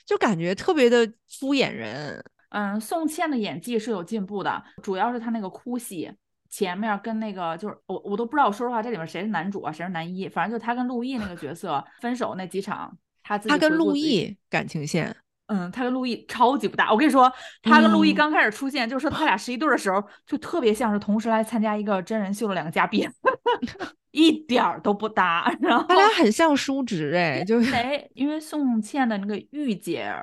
[0.06, 2.22] 就感觉特别的敷衍人。
[2.54, 6.08] 嗯，宋茜的演技是有进步的，主要是她那个哭戏，
[6.48, 15.14] 前面跟那个就是我我都不知道，说实话这里面谁是男主啊，谁是男一，反正就她跟陆毅那个角色 分手那几场，她自己她跟陆毅感情线，
[15.48, 16.92] 嗯，他跟陆毅超级不搭。
[16.92, 17.30] 我跟你说，
[17.62, 23.10] 他跟陆毅嗯刚开始出现，就是说他俩是一对儿的时候，就特别像是同时来参加一个真人秀的两个嘉宾，
[24.12, 25.54] 一点儿都不搭。
[25.60, 28.08] 然后他俩很像叔侄哎，就是谁？
[28.14, 30.14] 因为宋茜的那个御姐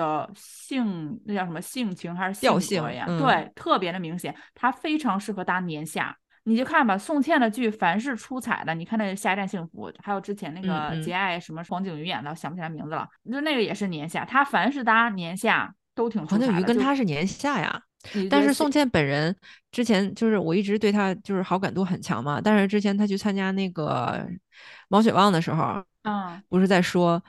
[0.00, 2.82] 的性，那叫什么性情还是调性？
[2.90, 6.16] 性嗯对，特别的明显，他非常适合搭年下。
[6.44, 14.24] 你就看吧，宋茜的剧凡是出彩的，你看那个《下一站幸福》，还有之前那个节爱什么黄景瑜演的，想不起来名字了，就那个也是年下。
[14.24, 16.46] 他凡是搭年下都挺出彩的。
[16.46, 17.82] 黄景瑜跟就他是年下呀。
[18.30, 19.36] 但是宋茜本人
[19.70, 24.26] 之前就是我一直对他就是好感度很强嘛，但是之前他去参加那个
[24.88, 27.22] 毛血旺的时候，嗯不是在说，嗯、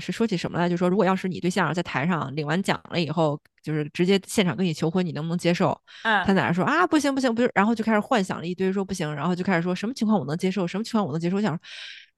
[0.00, 0.68] 是说起什么来？
[0.68, 5.70] 就说如果要是你对象在台上领完奖了以后，就是直接现场跟你求婚，你能不能接受？
[6.02, 11.36] 嗯，他在那说啊，不行不行不是，然后就开始幻想了一堆，说不行，然后就开始说什么情况我能接受，什么情况我能接受。
[11.36, 11.60] 我想说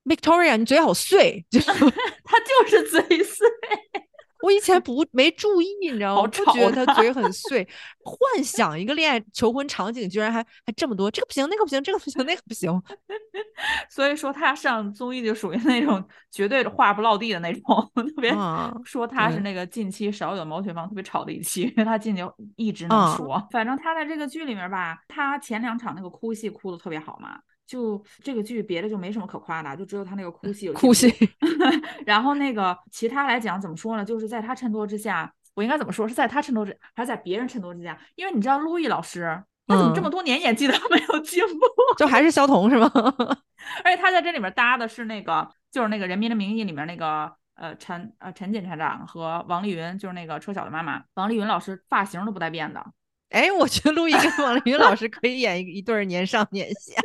[0.04, 3.46] ，Victoria，你嘴好碎， 就 他就是嘴碎。
[4.42, 6.28] 我以前不没注意，你知道吗？
[6.28, 7.66] 不好吵觉得他嘴很 碎，
[7.98, 12.70] 幻想一个恋爱求婚场景，居然还还这么多，这个不行，那个不行，这个不行，那个不行。
[13.88, 22.22] 所以说他上综艺就属于那种绝对的话不落地的那种， 特别啊说他是那个近期少有毛血旺特别吵的一期，因为他进去
[22.56, 23.42] 一直能啊说。
[23.50, 27.40] 反正他在这个剧里面吧，他前两场那个哭戏哭的特别好嘛。
[27.66, 31.12] 就这个剧别的就没什么可夸的，就只有他那个哭 戏有哭戏
[32.06, 34.04] 然后那个其他来讲怎么说呢？
[34.04, 36.06] 就是在他衬托之下，我应该怎么说？
[36.06, 37.98] 是在他衬托之，还是在别人衬托之下？
[38.14, 41.60] 因为你知道陆毅老师，他怎么这嗯么多年演技都没有进步？
[41.98, 42.90] 就还是肖彤是吗？
[43.82, 51.02] 而且他在这里面搭的是那个，就是那个《人民的名义》里面那个呃陈呃陈检察长和王丽云，就是那个车晓的妈妈。
[51.14, 52.84] 王丽云老师发型都不带变的，
[53.30, 57.00] 哎，我觉得陆毅跟王丽云老师可以演一一对儿年上年下。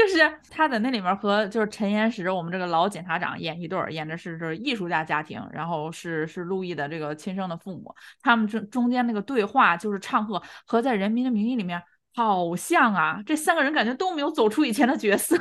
[0.00, 11.82] 就是他在那里面和就是陈岩石我们这个老检察长演一对儿，演的是是艺术家家庭，然后是是陆毅的这个亲生的父母，他们中中间那个对话就是唱和和在《人民的名义》里面
[12.14, 15.36] 好像啊，这三个人感觉都没有走出以前的角色。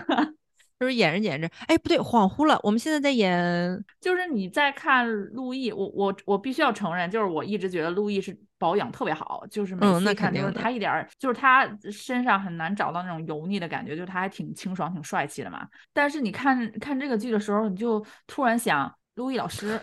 [0.80, 2.58] 就是演着演着，哎，不对，恍惚了。
[2.64, 15.68] 我们现在在演，就是你在看陆毅，我我我必须要承认，就是我一直觉得陆毅是保养特别好，就是每次看就是肯定他一点儿，就是他身上很难找到那种油腻的感觉，就是他还挺清爽、挺帅气的嘛。
[15.92, 19.78] 但是你看看这个剧的时候，你就突然想，陆毅老师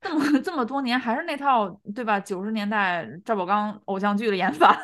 [0.00, 2.18] 这么这么多年还是那套对吧？
[2.18, 4.74] 九十年代赵宝刚偶像剧的演法。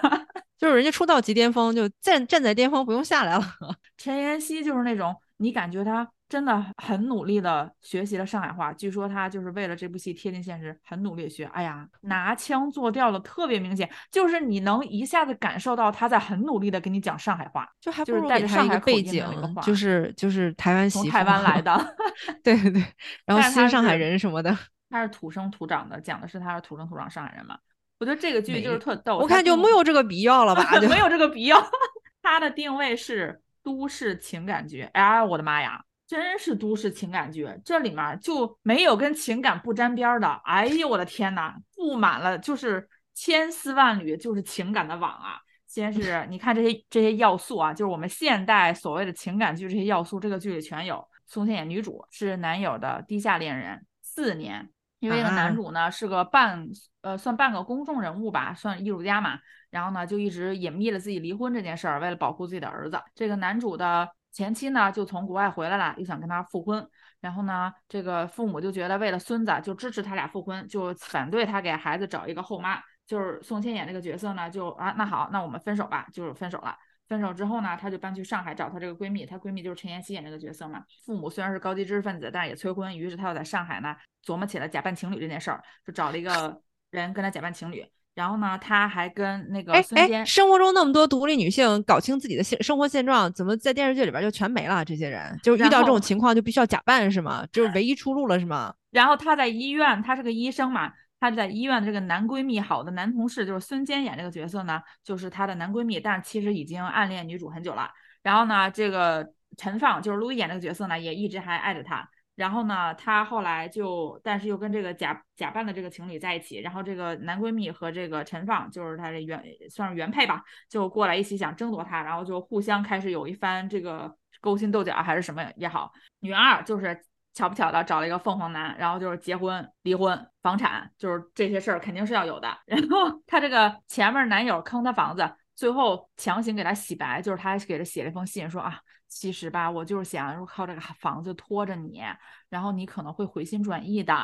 [0.65, 3.45] 就是人家出道即巅峰，就站站在巅峰不用下来了。
[3.99, 11.45] 陈妍希就是那种你感觉她真的很努力的学习了上海话，据说她就是为了这部戏贴近现实，很努力地学。
[11.53, 19.23] 哎呀，拿腔作调的特别明显，就是你能一下子感受到她在很努力的跟你讲上海话，就还不如带着上海个背景
[19.63, 21.95] 就是就是台湾媳台湾来的。
[22.43, 22.83] 对对对，
[23.27, 24.57] 然后新上海人什么的，
[24.89, 27.59] 他是土生土长的，讲的是他是土生土长上海人嘛。
[27.99, 30.79] 我觉得这个剧就是特逗，我看就没有这个必要了吧？
[30.81, 31.65] 就没有这个必要。
[32.23, 40.29] 它的定位是都市情感剧，哎，我的妈呀，真是都市情感剧，这里面就没有跟情感不沾边儿的。
[40.45, 45.39] 哎呦，我的天呐，布满了就是千丝万缕，就是情感的网啊。
[45.67, 51.07] 先是你看这些这些要素啊，就是我们现代所谓的情感剧这些要素，这个剧里全有。
[51.27, 54.71] 宋茜演女主是男友的地下恋人四年，
[55.05, 56.67] 因为这个啊男主呢是个半
[57.03, 59.39] 呃算半个公众人物吧，算艺术家嘛，
[59.71, 62.99] 然后呢就一直隐秘了自己离婚这件事儿，为了保护自己的儿子。
[63.15, 66.89] 这个男主的前妻呢就从国外回来了，又想跟他复婚，
[67.21, 72.81] 然后呢这个父母就觉得为了孙子就支持他俩复婚，就反对他给孩子找一个后妈。
[73.07, 76.75] 就是宋茜演这个角色呢，就啊那好，那我们分手吧，就是分手了。
[77.09, 80.83] 分手之后呢，她就搬去上海找她这个闺蜜，她闺蜜就是陈妍希演这个角色嘛。
[81.05, 87.85] 父母虽然是高级知识分子，但是也催婚，于是她又在上海呢琢磨起了假扮情侣这件事儿，就找了一个人跟她假扮情侣。
[88.15, 94.85] 然后呢，她还跟那个孙坚，生活中那么多独立女性，搞清自己的现生活现状，怎么在电视剧里边就全没了？
[94.85, 97.45] 这些人就是遇到这种情况就必须要假扮是吗？
[97.51, 98.73] 就是唯一出路了是吗？
[98.93, 100.93] 然后她在医院，她是个医生嘛，
[101.31, 107.91] 他在医院的这个男闺蜜，好的男同事就是孙坚演这个角色呢，就是她的男闺蜜，但其实已经暗恋女主很久了。
[108.23, 112.07] 然后呢，这个陈放就是陆毅演这个角色呢，也一直还爱着她。
[112.35, 116.59] 然后呢，她后来就，但是又跟这个假假扮的这个情侣在一起。
[116.61, 125.91] 然后这个男闺蜜和这个陈放，就是他这原算是原配吧，就过来一起想争夺她，然后就互相开始有一番这个勾心斗角还是什么也好。
[126.21, 127.03] 女二就是
[127.35, 132.57] 巧不巧的找了一个凤凰男，然后就是结婚、离婚、房产，就是这些事儿肯定是要有的。
[132.65, 142.03] 然后他这个前面男友坑他房子，最后强行给他洗白，就是他给他写了一封信，说啊，其实吧，我就是想靠这个房子拖着你，
[142.49, 144.15] 然后你可能会回心转意的。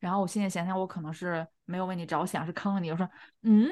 [0.00, 2.90] 然后我现在想想，我可能是没有为你着想，是坑了你。
[2.90, 3.08] 我说，
[3.42, 3.68] 嗯，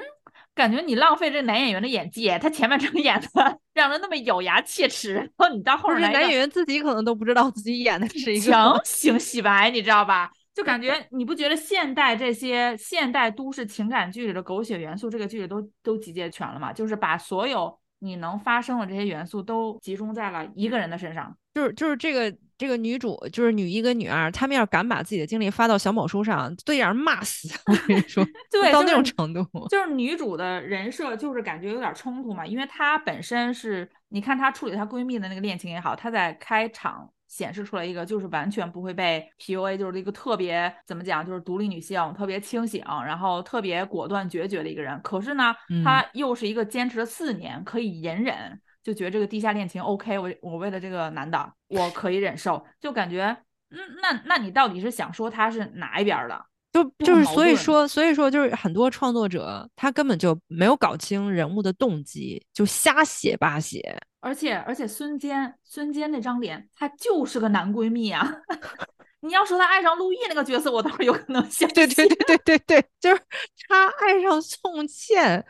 [0.54, 3.28] 感觉你浪费这男演员的演技，他前面正演的
[3.72, 10.30] 让人那么咬牙切齿，然后你到后面男演员自己可能都不知道自己演的是一个强行洗白，你知道吧？
[10.52, 16.72] 就感觉你不觉得现代这些现代都市情感剧里的狗血元素，这个剧里都都集结全了吗？
[16.72, 21.36] 就是把所有你能发生的这些元素都集中在了一个人的身上。
[21.54, 27.48] 就是就是这个这个女主，就是女一跟女二，她们要敢把自己的经历发到小某书上，对让人骂死。
[27.66, 29.46] 我跟你说，对，到那种程度。
[29.70, 45.00] 就是女主的人设就是感觉有点冲突嘛，因为她本身是，你看她处理她闺蜜的那个恋情也好，她在开场显示出来一个就是完全不会被 PUA，就是一个特别怎么讲，就是独立女性，特别清醒，然后特别果断决绝的一个人。
[45.02, 53.36] 可是呢，嗯她又是一个坚持了四年可以隐忍，就觉得这个地下恋情 OK，我我为了这个男的我可以忍受，就感觉。
[53.70, 56.46] 嗯，那那你到底是想说他是哪一边儿的？
[56.72, 63.96] 就就就是，所以说，所以说，就是很多创作者他根本就没有搞清人物的动机，就瞎写八写。
[64.20, 68.28] 而且而且孙坚孙坚那张脸，他就是个男闺蜜啊。
[69.20, 71.68] 你要说他爱上陆毅那个角色，我倒是有可能相信。
[71.68, 73.22] 对对对对对对，就是
[73.68, 75.44] 他爱上宋茜，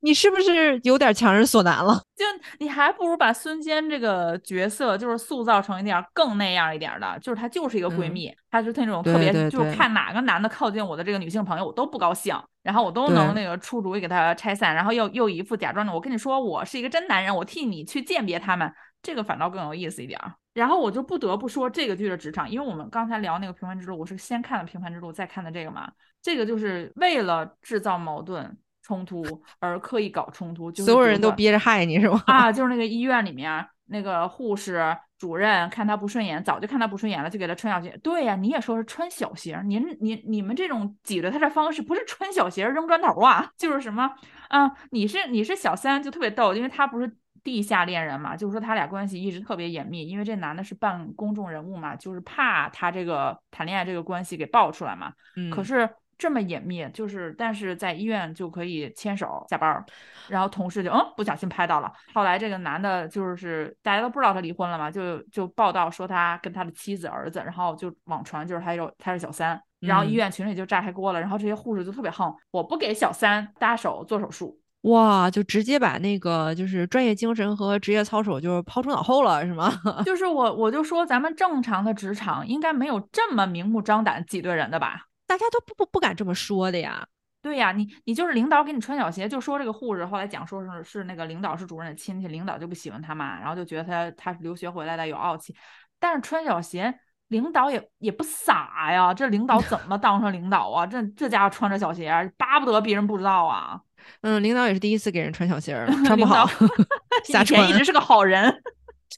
[0.00, 2.00] 你是不是有点强人所难了？
[2.14, 2.24] 就
[2.58, 20.32] 你还不如把孙坚这个角色就是塑造成一点更那样一点儿的，就是她就是一个闺嗯蜜，她是那种特别对对对就是看哪个男的靠近我的这个女性朋友，我都不高兴，然后我都能那个出主意给他拆散，然后又又一副假装的，我跟你说我是一个真男人，我替你去鉴别他们，这个反倒更有意思一点儿。
[20.54, 25.88] 然后我就不得不说这个剧的职场，因为我们刚才聊那个《平凡之路》，我是先看了《平凡之路》，再看的这个嘛。
[26.20, 28.56] 这个就是为了制造矛盾
[28.88, 29.22] 冲突
[29.60, 32.20] 而刻意搞冲突，就是所有人都憋着害你是吗？
[32.26, 37.94] 啊，就是那个医院里面那个护士主任看他不顺眼，早就看他不顺眼了，就给他穿小鞋。
[38.02, 44.10] 对呀、你也说是穿小鞋，您您你们这种挤兑他的方式不是穿小鞋扔砖头啊， 就是什么
[44.48, 44.72] 啊？
[44.90, 47.16] 你是你是小三就特别逗，因为他不是。
[47.44, 55.12] 地下恋人嘛，就是说他俩关系一直特别严密，因为这男的是半公众人物嘛，就是怕他这个谈恋爱这个关系给爆出来嘛。
[55.34, 59.84] 嗯，可是这么隐秘，就是但是在医院就可以牵手下班儿，
[60.28, 61.92] 然后同事就嗯不小心拍到了。
[62.12, 74.60] 后来这个男的就是大家都不知道他离婚了嘛，就就报道说他跟他的妻子儿子，然后就网传就是他有他是小三，然后医嗯院群里就炸开锅了，然后这些护士就特别横，我不给小三搭手做手术。
[74.82, 79.72] 哇，就直接把那个就是专业精神和职业操守就是抛出脑后了是吗？
[80.06, 85.06] 就是我我就说咱们正常的职场应该没有这么明目张胆挤兑人的吧？
[85.28, 87.06] 大家都不不不敢这么说的呀。
[87.40, 95.54] 对呀，你你就是领导给你穿小鞋，就说这个护士后来讲说是是那个领导是主任的亲戚，领导就不喜欢他嘛，然后就觉得他他是留学回来的有傲气，
[96.00, 96.92] 但是穿小鞋，
[97.28, 100.84] 领导也也不傻呀，这领导怎么当上领导啊？
[100.84, 103.80] 这这家伙穿着小鞋，巴不得别人不知道啊，
[104.22, 106.44] 嗯，领导也是第一次给人穿小鞋儿， 穿不好
[107.24, 107.78] 瞎以前一穿。
[107.78, 108.62] 直是个好人。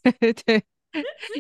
[0.03, 0.62] 对 对，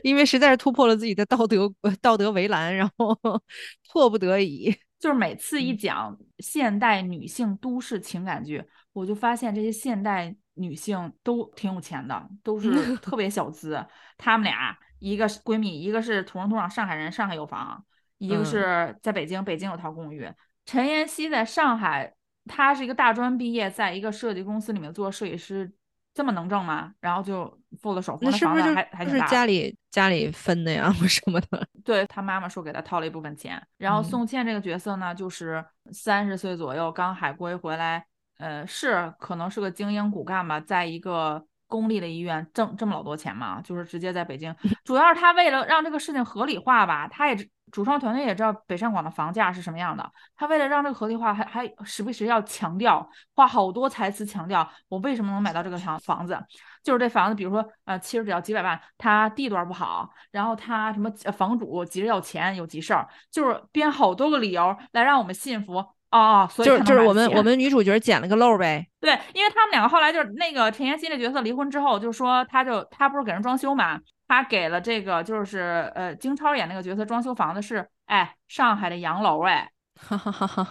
[0.02, 3.16] 因为实在是突破了自己的道德呃道德围栏，然后
[3.92, 4.74] 迫不得已。
[5.00, 13.82] 就是每次一嗯讲现代女性都市情感剧，我就发现这些现代女性都挺有钱的，都是 特别小资。
[14.18, 17.82] 她们俩一个是闺蜜，一个是土生土长上海人，上海有房；
[18.18, 20.30] 一个嗯是在北京，北京有套公寓。
[20.66, 25.72] 陈妍希在上海，她是一个大专毕业，在一个设计公司里面做设计师，
[26.12, 26.92] 这么能挣吗？
[27.00, 31.66] 然后就付了首付，那是不是还还是家里家里分的呀，或什么的？
[31.84, 38.04] 对他妈妈说给他掏了一部分钱，然后嗯宋茜这个角色呢，就是三十岁左右刚海归回来，
[38.38, 44.54] 呃，是可能是个精英骨干吧，在一个公立的医院挣这么老多钱嘛，就是直接在北京，
[44.84, 56.38] 主要是他为了让这个事情合理化吧，他也主创团队也知道北上广的房价是什么样的，他为了让这个合理化，还还时不时要强调，花好多台词强调我为什么能买到这个房房子，
[56.82, 65.84] 就是这房子，比如说呃，其实只要几百万，它地段不好，然后他什么房主急着要钱，有急事儿，就是编好多个理由来让我们信服。
[66.10, 68.84] 哦，所以就是就是我们我们女主角捡了个漏呗。
[68.98, 73.96] 对，因为他们两个后来就是那个陈妍希那角色离婚之后，就说他就他不是给人装修嘛，
[74.30, 79.68] 他给了这个就是呃金超演那个角色装修房子是哎上海的洋楼哎，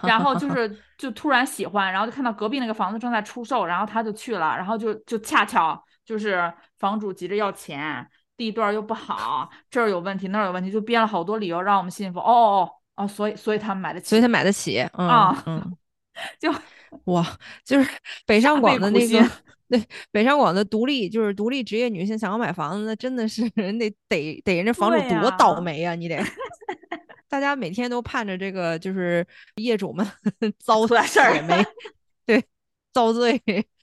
[0.02, 12.18] 然后就是 就突然喜欢，然后就看到隔壁那个房子正在出售，然后他就去了，然后就就恰巧就是房主急着要钱，地段又不好，这儿有问题那儿有问题，就编了好多理由让我们信服。
[12.18, 13.04] 哦哦哦。
[13.04, 15.76] 哦，所以所以他们买得起，所以他买得起啊，嗯，
[16.40, 16.50] 就
[17.04, 17.22] 哇，
[17.62, 17.90] 就是
[18.26, 19.22] 北上广的那个，
[19.70, 26.20] 对，北上广的独立就是独立职业女性想要买房子，那真的是 人得得得人家房主多倒霉啊，你得，
[27.30, 29.24] 大家每天都盼着这个就是
[29.56, 30.04] 业主们
[30.58, 31.64] 遭出事儿没，
[32.26, 32.44] 对，
[32.92, 33.40] 遭罪，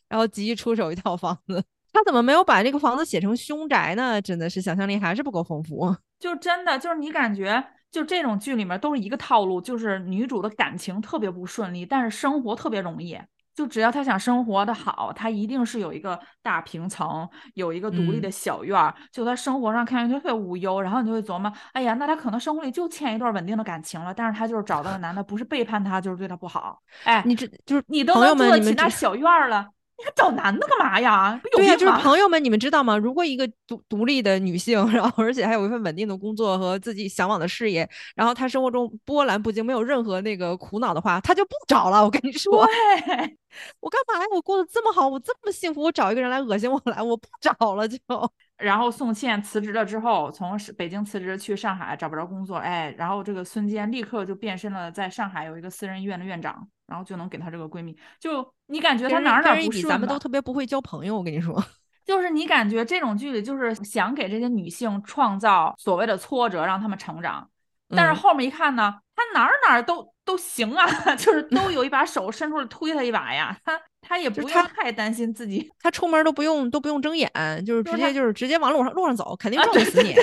[0.10, 1.64] 然后急于出手一套房子，
[1.94, 4.22] 他怎么没有把这个房子写成凶宅呢？
[4.22, 7.64] 真的是想象力还是不够丰富，就真的就是你感觉。
[7.90, 13.18] 就这种剧里面都是一个套路，就是女主的感情特别不顺利，但是生活特别容易。
[13.58, 18.94] 就只要他想生活的好，他一定是有一个大平层，有一个独立的小院儿。
[19.12, 24.14] 就他生活上看上去特别无忧，然后你就会琢磨，哎呀，那他可能生活里就欠一段稳定的感情了。
[24.14, 26.80] 但是他就是找到的男的，不是背叛他，就是对他不好。
[27.04, 29.68] 哎，你这就是你都能做得起那小院儿了。
[29.98, 31.40] 你还找男的干嘛呀？
[31.52, 32.96] 对呀，就是朋友们，你们知道吗？
[32.96, 42.04] 如果一个独独立的女性，然后而且还有一份稳定的工作和自己向往的事业，然后她生活中波澜不惊，没有任何那个苦恼的话，她就不找了。
[42.04, 43.38] 我跟你 说，对，
[43.80, 44.26] 我干嘛呀？
[44.32, 47.98] 我过得这么好，我这么幸福，我找一个人来恶心我来，我不找了就。
[48.58, 57.96] 然后宋茜辞职了之后，从北京辞职去上海找不着工作，哎，然后这个孙坚立刻就变身了，在上海有一个私人医院的院长，然后就能给她这个闺蜜。
[58.20, 59.84] 就你感觉她哪哪不顺？
[59.88, 61.64] 咱们都特别不会交朋友，我跟你说。
[62.06, 67.50] 就是你感觉这种剧里就是想给这些女性创造所谓的挫折，让她们成长。
[67.90, 70.86] 但是后面一看呢，她哪哪都都行啊，
[71.16, 73.58] 就是都有一把手伸出来推她一把呀。
[73.66, 77.30] 她她也不用太担心自己，她出门都不用都不用睁眼，
[77.66, 80.14] 就是直接就是直接往路上路上走，肯定撞不死你。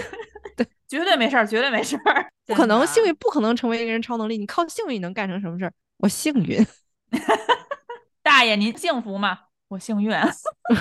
[0.56, 2.26] 对， 绝对没事儿，绝对没事儿。
[2.46, 4.38] 不可能，幸运不可能成为一个人超能力。
[4.38, 5.72] 你靠幸运能干成什么事儿？
[6.04, 6.64] 我幸运。
[8.22, 9.38] 大爷，您幸福吗？
[9.68, 10.14] 我幸运。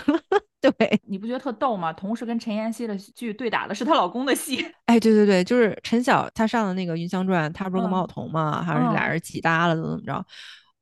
[0.60, 1.94] 对，你不觉得特逗吗？
[1.94, 4.66] 同时跟陈妍希的剧对打的是她老公的戏。
[4.86, 8.62] 哎，对对对，就是陈晓他上的那个《云香传》，他不是跟毛晓彤吗？
[8.62, 10.26] 还是俩人起搭了，怎么怎么着？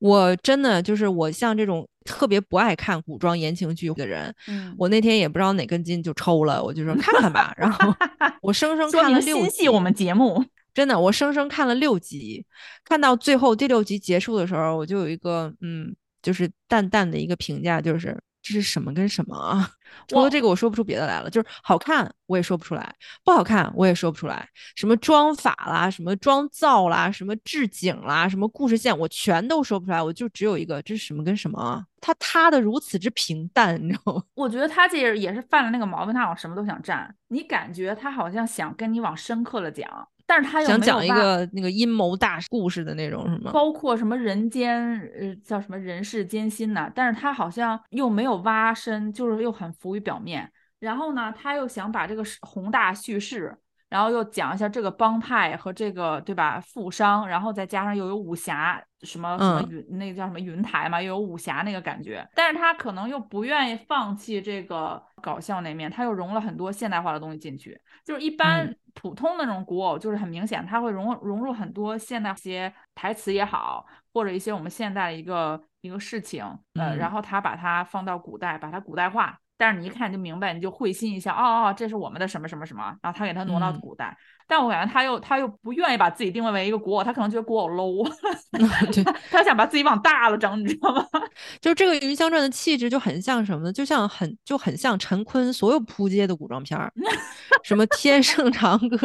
[0.00, 4.34] 我真的就是我像这种特别不爱看古装言情剧的人，
[4.76, 7.54] 我那天也不知道哪根筋就抽了，我就说看看吧。
[7.56, 7.94] 然后
[8.42, 10.44] 我生生看了六集，我们节目
[10.74, 12.44] 真的，我生生看了六集，
[12.84, 18.18] 看到最后第六集结束的时候，我就有一个嗯，就是淡淡的一个评价，就是。
[18.44, 19.70] 这是什么跟什么啊？
[20.08, 21.30] 除了这个，我说不出别的来了。
[21.30, 22.82] 就是好看，我也说不出来；
[23.22, 24.48] 不好看，我也说不出来。
[24.74, 30.02] 什么妆法啦，什么妆造啦，什么置景啦，什么故事线，我全都说不出来。
[30.02, 31.86] 我就只有一个，这是什么跟什么啊？
[32.00, 34.24] 他塌的如此之平淡，你知道吗？
[34.34, 37.14] 我觉得他这也是犯了那个毛病，他好像什么都想占。
[37.28, 40.08] 你感觉他好像想跟你往深刻了讲。
[40.32, 43.52] 但是他想讲一个那个阴谋大故事的那种，什么？
[43.52, 46.90] 包括什么人间呃叫什么人世艰辛呐？
[46.94, 50.50] 但是他好像又没有挖深，就是又很浮于表面。
[50.80, 53.54] 然后呢，他又想把这个宏大叙事。
[53.92, 67.78] 然后又讲一下这个帮派和这个对吧富商，然后再加上又有武侠什么什么云那个叫什么云台嘛，又有武侠那个感觉，但是他可能又不愿意放弃这个搞笑那面，他又融了很多现代化的东西进去。
[68.02, 73.84] 就是一般普通那种古偶，就是很明显他会融融入很多现代些台词也好，
[74.14, 76.42] 或者一些我们现在的一个一个事情，
[76.80, 79.38] 呃，然后他把它放到古代，把它古代化。
[79.62, 84.16] 但是你一看就明白，你就会心一笑，哦哦，这是我们的什么什么什么，然后他给他挪到古代，
[84.48, 88.04] 但我感觉他又他又不愿意把自己定位为一个古偶，他可能觉得古偶 low，
[88.92, 91.06] 对，他想把自己往大了整，你知道吗？
[91.62, 93.72] 就这个《云香传》的气质就很像什么呢？
[93.72, 96.92] 就像很就很像陈坤所有扑街的古装片儿，
[97.62, 98.96] 什么《天盛长歌》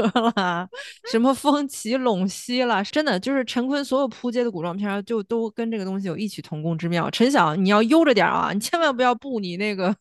[0.41, 0.67] 啦，
[1.11, 7.11] 什么《风起陇西》啦，真的就是陈坤所有扑街的古装片儿，就都跟这个东西有异曲同工之妙。
[7.11, 9.95] 陈晓，你要悠着点啊，你千万不要步你那个。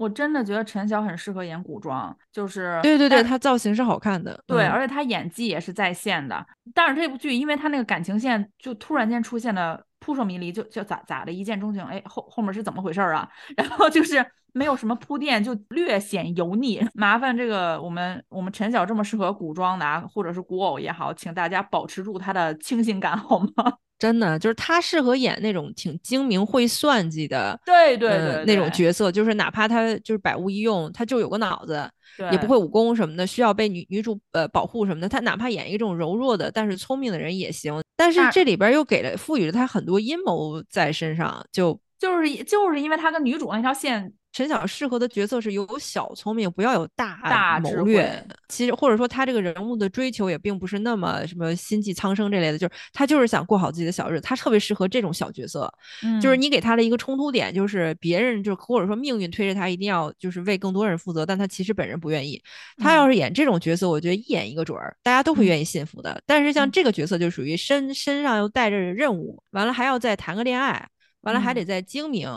[0.00, 6.46] 我真的觉得陈晓很适合演古装，就是对对对，他造型是好看的，对，而且他演技也是在线的。
[6.72, 13.28] 但是这部剧，因为他那个感情线就突然间出现的扑朔迷离，就就咋咋的，一见钟情，哎，后后面是怎么回事啊？
[13.56, 16.84] 然后就是没有什么铺垫，就略显油腻。
[16.94, 23.74] 麻烦这个我们我们陈晓这么适合古装的啊，或者是古偶也好，请大家保持住他的清新感好吗？
[24.00, 31.86] 真的就是他适合演那种挺精明会算计的，对对对，那种角色，就是哪怕他就是百无一用，他就有个脑子，
[32.32, 37.80] 也不会武功什么的，需要被女女主呃保护什么的，他哪怕演一个这种柔弱的但是聪明的人也行。
[37.96, 44.12] 但是这里边又给了赋予了他很多阴谋在身上，就就是就是因为他跟女主那条线。
[44.32, 48.24] 陈晓适合的角色是有小聪明，不要有大大谋略。
[48.48, 54.20] 其实或者说他这个人物的追求也并不是那么什么心系苍生这类的，就是他就是想过好自己的小日子。
[54.20, 55.72] 他特别适合这种小角色，
[56.20, 62.40] 就是你给他的一个冲突点，就是别人就或者说命运推着他一定要就是为更多人负责，但他其实本人不愿意。
[62.78, 66.22] 他要是演这种角色，我觉得一演一个准儿，大家都会愿意信服的。
[66.24, 70.88] 但是像这个角色就属于身身上又带着任务，完了还要再谈个恋爱，
[71.22, 72.28] 完了还得再精明，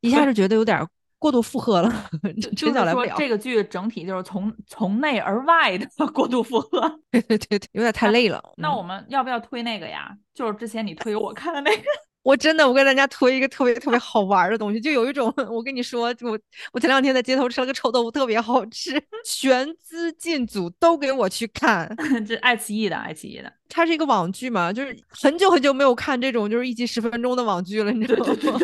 [0.00, 0.86] 一下就觉得有点。
[1.22, 2.10] 过度负荷了，
[2.56, 6.80] 就是说这个剧整体就是从从内而外的 过度负荷，
[7.12, 8.42] 对对对，有点太累了。
[8.58, 10.12] 那我们要不要推那个呀？
[10.34, 11.82] 就是之前你推我看的那个。
[12.24, 16.38] 我真的，我跟大家推一个特别特别好玩的东西，就有一种，我跟你说，我
[16.72, 21.88] 我前两天在街头吃了个臭豆腐，特别好吃，全资进组都给我去看。
[22.26, 28.60] 这爱奇艺的，爱奇艺的，它是一个网剧嘛，就是很久很久没有看这种就是一集十分钟的网剧了，你知道吗？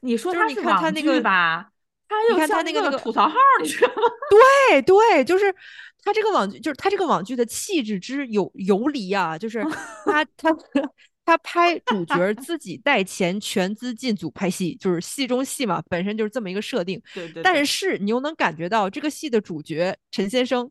[0.00, 1.70] 你说它是网剧吧？
[2.32, 4.02] 你看他那个那个吐槽号， 你知道吗？
[4.70, 5.54] 对对，就是
[6.02, 9.62] 他这个网剧，就是他这个网剧的气质之有游离啊，就是
[10.06, 10.50] 他他
[11.24, 17.00] 他拍主角自己带钱全资进组拍戏，就是戏中戏嘛，本身就是这么一个设定。
[17.14, 17.42] 对对。
[17.42, 20.70] 但是你又能感觉到这个戏的主角陈先生，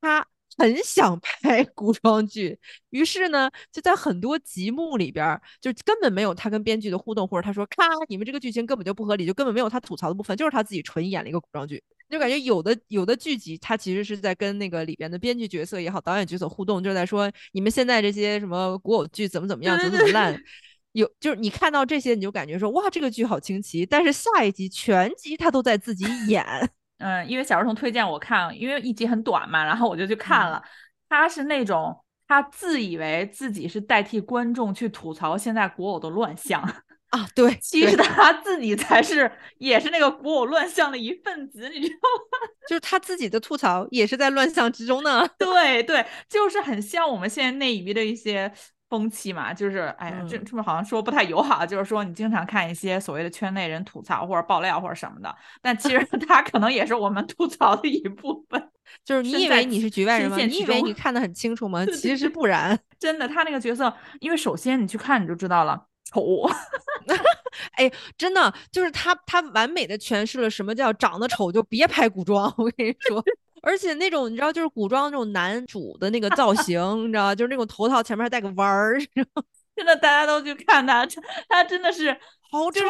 [0.00, 0.26] 他。
[0.58, 2.58] 很想拍 古装剧，
[2.90, 11.80] 于是呢，就在很多集目里边，就根本没有他跟编剧的互动，或者他说咔，你们这个剧情根本就不合理，就根本没有他吐槽的部分，就是他自己纯演了一个古装剧，
[12.10, 20.36] 就感觉有的有的剧集他其实是在跟那个里边的编剧角色也好，导演角色互动，就是在说你们现在这些什么古偶剧怎么怎么样，怎么怎么烂，
[20.92, 26.44] 有就是你看到这些你就感觉说哇这个剧好清奇，但是下一集全集他都在自己演。
[26.98, 30.62] 嗯，因为小儿童推荐我看，因为一集很短嘛，然后我就去看了。
[31.08, 31.96] 他是那种
[32.26, 36.60] 他自以为自己是代替观众去吐槽现在古偶的乱象
[37.10, 42.48] 啊，对， 其实他自己才是也是那个古偶乱象的一份子，你知道吗？
[42.68, 45.26] 就是他自己的吐槽也是在乱象之中呢。
[45.38, 48.52] 对对，就是很像我们现在内娱的一些。
[48.88, 58.70] 风气嘛，就是哎呀，这这么好像说不太友好，就是说你经常看一些所谓的圈内人吐槽或者爆料或者什么的，但其实 他可能也是我们吐槽的一部分。
[59.04, 60.36] 就是你以为你是局外人吗？
[60.38, 61.84] 你以为你看得很清楚吗？
[61.86, 62.78] 其实不然。
[62.98, 66.48] 真的，他那个角色，因为首先你去看你就知道了，丑。
[67.76, 72.52] 哎，真的就是他，他完美的诠释了什么叫长得丑就别拍古装。
[72.56, 73.22] 我跟你说。
[73.62, 78.98] 而且那种你知道，就是古装那种男主的那个造型，你知道，就是那种头套前面还带个弯儿，
[79.76, 81.06] 真的，大家都去看他，
[81.48, 82.10] 他真的是
[82.50, 82.80] 好丑。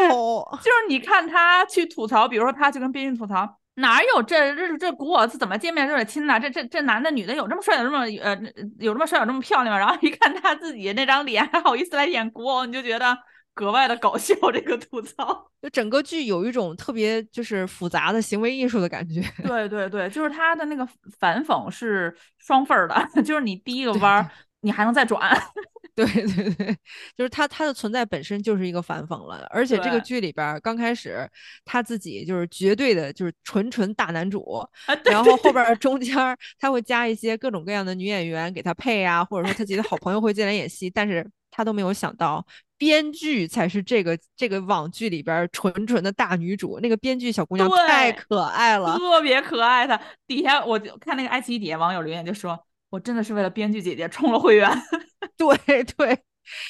[0.63, 6.39] 就是你看他去吐槽，比如说他去跟编剧吐槽，哪有这这这古偶是怎么见面就得亲呐？
[6.39, 8.37] 这这这男的女的有这么帅有这么呃
[8.79, 9.79] 有这么帅有这么漂亮吗？
[9.81, 13.17] 然后一看他自己那张脸，还好意思来演古偶，你就觉得。
[13.59, 19.21] 格外的搞笑，这个吐槽，就整个剧有一种特别就是复杂的行为艺术的感觉。
[19.43, 20.89] 对对对，就是他的那个
[21.19, 22.95] 反讽是双份儿的，
[23.25, 24.31] 就是你第一个弯儿，
[24.61, 25.37] 你还能再转。
[25.97, 26.77] 对对对，
[27.17, 31.29] 就是他他的存在本身就是一个反讽了，而且这个剧里边刚开始
[31.65, 34.65] 他自己就是绝对的就是纯纯大男主，
[35.07, 36.15] 然后后边中间
[36.61, 42.47] 他会加一些各种各样的女演员给他配啊，或者说他自己的好朋友会进来演戏，但是他都没有想到。
[42.79, 49.85] 编剧才是这个这个网剧里边纯纯的大女主，那个编剧小姑娘太可爱了，特别可爱。
[49.87, 52.59] 她底下我就看那个爱奇艺底下网友留言就说
[52.89, 54.71] ：“我真的是为了编剧姐姐充了会员。
[55.37, 56.19] ”对 对，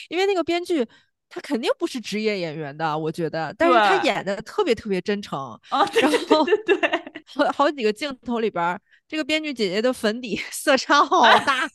[0.09, 0.87] 因为那个编剧
[1.29, 5.39] 她肯定不是职业演员的，我觉得，但是她演的特别特别真诚
[5.69, 5.87] 啊。
[6.01, 11.69] 然后对对，好好几个镜头里边，这个编剧姐姐的粉底 色差好大，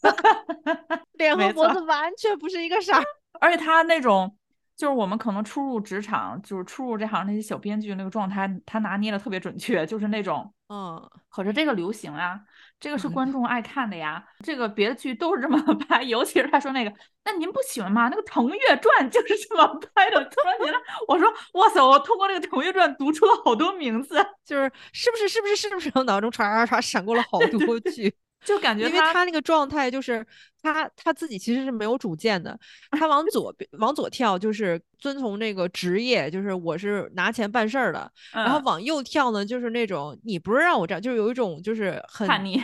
[1.14, 2.94] 脸和脖子完全不是一个色。
[3.40, 4.36] 而且他那种，
[4.76, 12.40] 就是我们可能初入职场，就是初入这行那些小编剧那个状态，他拿捏的特别准确，就是那种，嗯，可是这个流行啊，
[12.80, 16.94] 这个是观众爱看的呀，这个别的剧都是这么拍，尤其是他说那个，
[17.26, 18.08] 那您不喜欢吗？
[18.10, 24.16] 那个《腾越传》就是这么拍的，突然觉得，我说，哇塞，我通过这个《腾越传》读出了好多名字，
[24.46, 28.14] 就是是不是是不是是不是，我脑中唰唰唰闪过了好多剧。
[28.44, 30.26] 就感觉因为他那个状态就是
[30.62, 32.60] 他他自己其实是没有主见的，
[32.92, 38.60] 他往左边往左跳就是遵从这个职业，就是我是拿钱办事儿的，然后。
[38.60, 42.64] 嗯往右跳呢就是那种你不是让我这样，就是有一种就是很叛逆。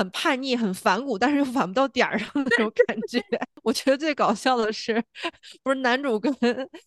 [0.00, 3.22] 很叛逆、很反骨，但是又反不到点儿上的那种感觉。
[3.62, 4.94] 我觉得最搞笑的是，
[5.62, 6.34] 不是男主跟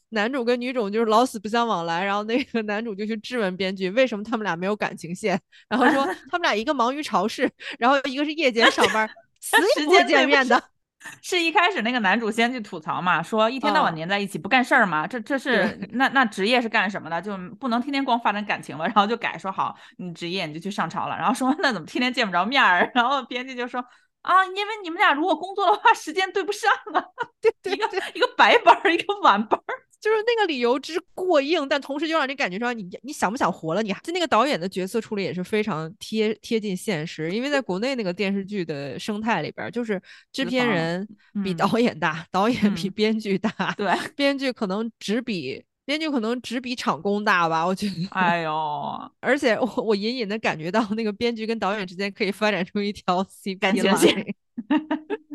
[0.10, 5.40] 男主跟女主就是老死不相往来，然后那个男主就去质问编剧为什么他们俩没有感情线，
[5.70, 7.48] 然后说他们俩一个忙于朝事，
[7.78, 9.08] 然后一个是夜间上班，
[9.40, 10.73] 死也不见面的。
[11.22, 17.22] 是一开始那个男主先去吐槽嘛，说一天到晚嗯黏在一起不干事儿嘛，这这是那那职业是干什么的？
[17.22, 22.92] 就不能天天光发展感情了，然后就改说好，你职业你就去上朝了，然后说那怎么天天见不着面儿？
[22.96, 23.84] 然后编辑就说
[24.22, 27.04] 啊，因为你们俩如果工作的话，时间对不上啊，
[27.42, 29.74] 对对一个对，一个白班儿，一个晚班儿，
[30.04, 33.82] 就是那个理由之过硬，但同时又让你感觉说你你想不想活了？
[33.82, 40.02] 你还就那个导演的角色处理也是非常贴贴近现实，因为在国内那个电视剧的生态里边儿，就是
[40.34, 41.08] 制片人
[41.42, 48.08] 比嗯导演大，导演比嗯编剧大，对，编剧可能只比编剧可能只比场工大吧，我觉得。
[48.12, 48.52] 哎呦，
[49.22, 54.34] 而且我我隐隐的感觉到那个编剧跟导演之间可以发展出一条 CP 感情线 line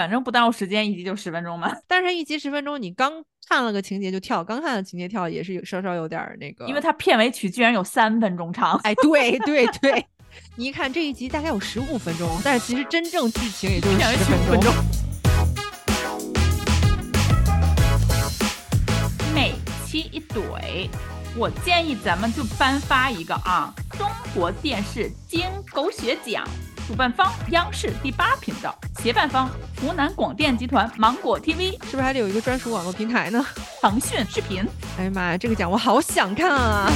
[0.00, 10.06] 反正不耽误时间，一集就十分钟嘛， 但是一集十分钟，你刚看了个情节就跳，刚看了情节跳也是有稍稍有点儿那个，因为它片尾曲居然有三分钟长，哎，对 对对，
[10.56, 14.72] 你一看这一集大概有十五分钟，但是其实真正剧情也就是片尾十分钟。
[19.34, 19.52] 每
[19.84, 20.88] 期一怼，
[21.36, 25.44] 我建议咱们就颁发一个啊，中国电视金
[25.74, 26.42] 狗血奖。
[26.90, 29.48] 主办方央视第八频道，协办方
[29.80, 33.46] 湖南广电集团芒果 TV、是不是还得有一个专属网络平台呢？
[33.80, 34.66] 腾讯视频。
[34.98, 36.90] 哎呀妈呀，这个奖我好想看啊！